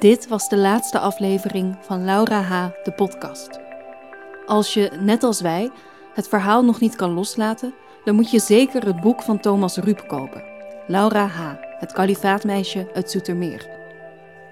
[0.06, 3.60] Dit was de laatste aflevering van Laura H., de podcast.
[4.46, 5.72] Als je, net als wij,
[6.14, 10.08] het verhaal nog niet kan loslaten, dan moet je zeker het boek van Thomas Rup
[10.08, 10.44] kopen.
[10.88, 11.40] Laura H.,
[11.80, 13.68] het kalifaatmeisje uit Zoetermeer.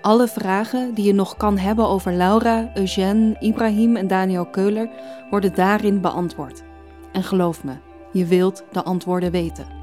[0.01, 4.89] Alle vragen die je nog kan hebben over Laura, Eugène, Ibrahim en Daniel Keuler
[5.29, 6.63] worden daarin beantwoord.
[7.11, 7.73] En geloof me,
[8.11, 9.82] je wilt de antwoorden weten.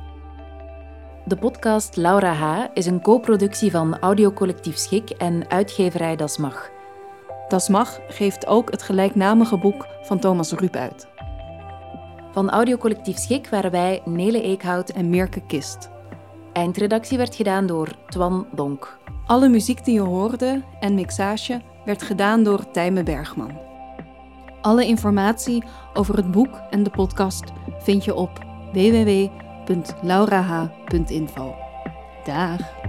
[1.25, 2.67] De podcast Laura H.
[2.75, 6.71] is een co-productie van Audiocollectief Schik en uitgeverij Das Mag.
[7.49, 11.09] Das Mag geeft ook het gelijknamige boek van Thomas Rup uit.
[12.33, 15.91] Van Audiocollectief Schik waren wij Nele Eekhout en Mirke Kist.
[16.53, 18.99] Eindredactie werd gedaan door Twan Donk.
[19.27, 23.59] Alle muziek die je hoorde en mixage werd gedaan door Tijme Bergman.
[24.61, 25.65] Alle informatie
[25.95, 27.45] over het boek en de podcast
[27.79, 28.31] vind je op
[28.73, 31.55] www www.laurah.info.
[32.27, 32.80] Dag!